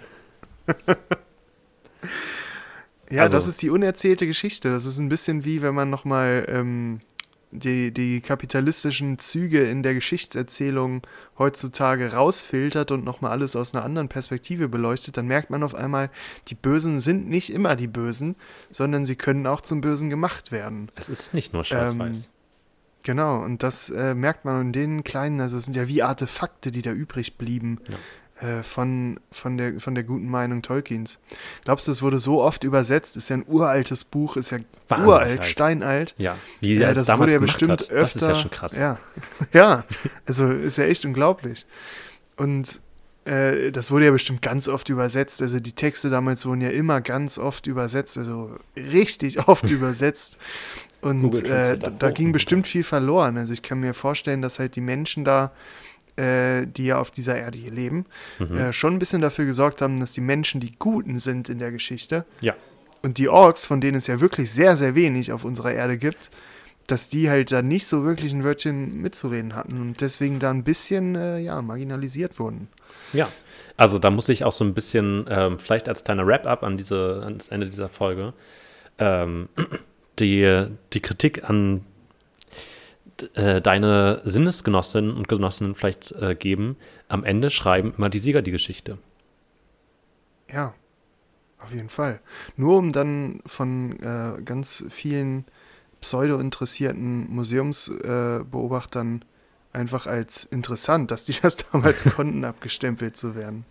[3.10, 4.72] Ja, Also- das ist die unerzählte Geschichte.
[4.72, 7.00] Das ist ein bisschen wie, wenn man nochmal ähm,
[7.52, 11.02] die, die kapitalistischen Züge in der Geschichtserzählung
[11.38, 16.10] heutzutage rausfiltert und nochmal alles aus einer anderen Perspektive beleuchtet, dann merkt man auf einmal,
[16.48, 18.36] die Bösen sind nicht immer die Bösen,
[18.72, 20.92] sondern sie können auch zum Bösen gemacht werden.
[20.96, 22.32] Es ist nicht nur schwarz-weiß.
[23.04, 26.74] Genau, und das äh, merkt man in den kleinen, also es sind ja wie Artefakte,
[26.74, 27.80] die da übrig blieben
[28.42, 31.20] äh, von, von, der, von der guten Meinung Tolkiens.
[31.64, 33.18] Glaubst du, es wurde so oft übersetzt?
[33.18, 35.46] Ist ja ein uraltes Buch, ist ja Wahnsinnig uralt, alt.
[35.46, 36.16] steinalt.
[36.18, 37.90] ja, wie er es das damals wurde ja bestimmt hat.
[37.90, 38.00] öfter.
[38.00, 38.78] Das ist ja schon krass.
[38.78, 39.00] Ja,
[39.54, 39.84] ja,
[40.26, 41.66] also ist ja echt unglaublich.
[42.36, 42.80] Und
[43.28, 45.42] äh, das wurde ja bestimmt ganz oft übersetzt.
[45.42, 50.38] Also die Texte damals wurden ja immer ganz oft übersetzt, also richtig oft übersetzt.
[51.02, 53.38] Und äh, da ging bestimmt viel verloren.
[53.38, 55.52] Also ich kann mir vorstellen, dass halt die Menschen da,
[56.18, 58.06] äh, die ja auf dieser Erde hier leben,
[58.40, 58.58] mhm.
[58.58, 61.72] äh, schon ein bisschen dafür gesorgt haben, dass die Menschen die Guten sind in der
[61.72, 62.26] Geschichte.
[62.42, 62.56] Ja.
[63.04, 66.32] Und die Orks, von denen es ja wirklich sehr, sehr wenig auf unserer Erde gibt,
[66.88, 70.64] dass die halt da nicht so wirklich ein Wörtchen mitzureden hatten und deswegen da ein
[70.64, 72.70] bisschen, äh, ja, marginalisiert wurden.
[73.14, 73.30] Ja,
[73.76, 77.22] also da muss ich auch so ein bisschen, ähm, vielleicht als kleiner Wrap-up an diese,
[77.24, 78.34] ans Ende dieser Folge,
[78.98, 79.50] ähm,
[80.20, 81.84] die, die Kritik an
[83.36, 86.78] äh, deine Sinnesgenossinnen und Genossinnen vielleicht äh, geben.
[87.08, 88.98] Am Ende schreiben immer die Sieger die Geschichte.
[90.52, 90.74] Ja,
[91.60, 92.20] auf jeden Fall.
[92.56, 95.46] Nur um dann von äh, ganz vielen
[96.02, 99.26] pseudo-interessierten Museumsbeobachtern
[99.74, 103.66] einfach als interessant, dass die das damals konnten, abgestempelt zu werden.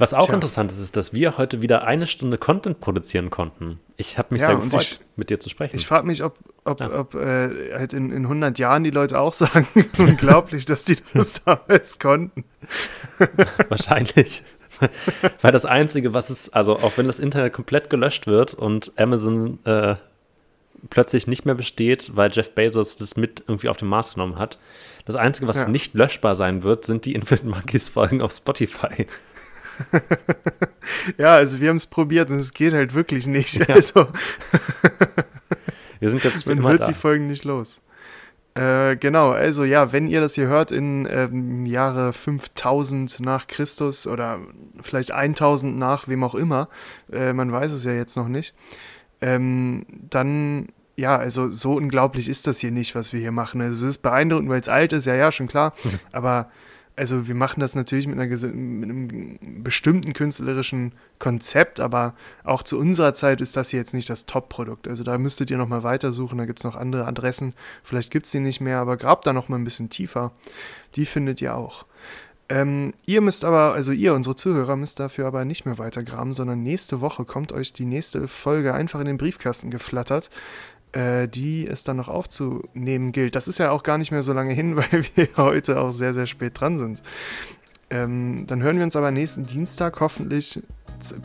[0.00, 0.36] Was auch Tja.
[0.36, 3.78] interessant ist, ist, dass wir heute wieder eine Stunde Content produzieren konnten.
[3.98, 5.76] Ich habe mich ja, sehr gefreut, ich, mit dir zu sprechen.
[5.76, 6.98] Ich frage mich, ob, ob, ja.
[6.98, 11.34] ob äh, halt in, in 100 Jahren die Leute auch sagen, unglaublich, dass die das
[11.44, 12.44] damals konnten.
[13.68, 14.42] Wahrscheinlich.
[15.42, 19.58] Weil das Einzige, was es, also auch wenn das Internet komplett gelöscht wird und Amazon
[19.66, 19.96] äh,
[20.88, 24.58] plötzlich nicht mehr besteht, weil Jeff Bezos das mit irgendwie auf den Mars genommen hat,
[25.04, 25.68] das Einzige, was ja.
[25.68, 29.06] nicht löschbar sein wird, sind die Infinite Monkeys Folgen auf Spotify.
[31.18, 33.56] ja, also wir haben es probiert und es geht halt wirklich nicht.
[33.56, 33.74] Ja.
[33.74, 34.08] Also
[36.00, 36.86] wir sind jetzt Man wird da.
[36.86, 37.80] die Folgen nicht los.
[38.54, 44.06] Äh, genau, also ja, wenn ihr das hier hört in ähm, Jahre 5000 nach Christus
[44.08, 44.40] oder
[44.82, 46.68] vielleicht 1000 nach wem auch immer,
[47.12, 48.54] äh, man weiß es ja jetzt noch nicht,
[49.20, 53.60] ähm, dann ja, also so unglaublich ist das hier nicht, was wir hier machen.
[53.62, 55.72] Also es ist beeindruckend, weil es alt ist, ja, ja, schon klar,
[56.12, 56.50] aber
[57.00, 62.12] also wir machen das natürlich mit, einer, mit, einem bestimmten künstlerischen Konzept, aber
[62.44, 64.86] auch zu unserer Zeit ist das hier jetzt nicht das Top-Produkt.
[64.86, 68.32] Also da müsstet ihr nochmal weitersuchen, da gibt es noch andere Adressen, vielleicht gibt es
[68.32, 70.32] sie nicht mehr, aber grabt da nochmal ein bisschen tiefer.
[70.94, 71.86] Die findet ihr auch.
[72.50, 76.62] Ähm, ihr müsst aber, also ihr, unsere Zuhörer, müsst dafür aber nicht mehr weitergraben, sondern
[76.62, 80.28] nächste Woche kommt euch die nächste Folge einfach in den Briefkasten geflattert
[80.92, 83.36] die es dann noch aufzunehmen gilt.
[83.36, 86.14] Das ist ja auch gar nicht mehr so lange hin, weil wir heute auch sehr,
[86.14, 87.02] sehr spät dran sind.
[87.90, 90.60] Ähm, dann hören wir uns aber nächsten Dienstag hoffentlich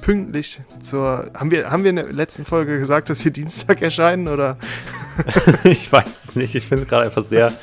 [0.01, 1.30] pünktlich zur.
[1.34, 4.57] Haben wir, haben wir in der letzten Folge gesagt, dass wir Dienstag erscheinen oder?
[5.63, 6.55] ich weiß es nicht.
[6.55, 7.53] Ich finde es gerade einfach sehr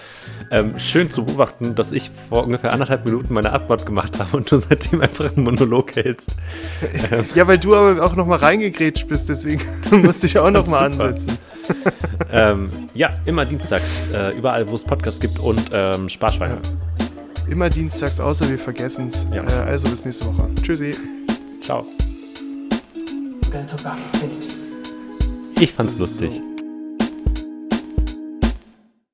[0.50, 4.50] ähm, schön zu beobachten, dass ich vor ungefähr anderthalb Minuten meine Antwort gemacht habe und
[4.50, 6.30] du seitdem einfach einen Monolog hältst.
[6.82, 7.24] Ähm.
[7.34, 11.38] Ja, weil du aber auch nochmal reingegrätscht bist, deswegen musste ich auch nochmal ansetzen.
[12.32, 16.58] ähm, ja, immer dienstags, äh, überall, wo es Podcasts gibt und ähm, Sparschweine.
[16.98, 17.06] Ja.
[17.50, 19.26] Immer dienstags, außer wir vergessen es.
[19.32, 19.42] Ja.
[19.42, 20.48] Äh, also bis nächste Woche.
[20.62, 20.94] Tschüssi.
[21.60, 21.86] Ciao.
[25.60, 26.40] Ich fand's lustig.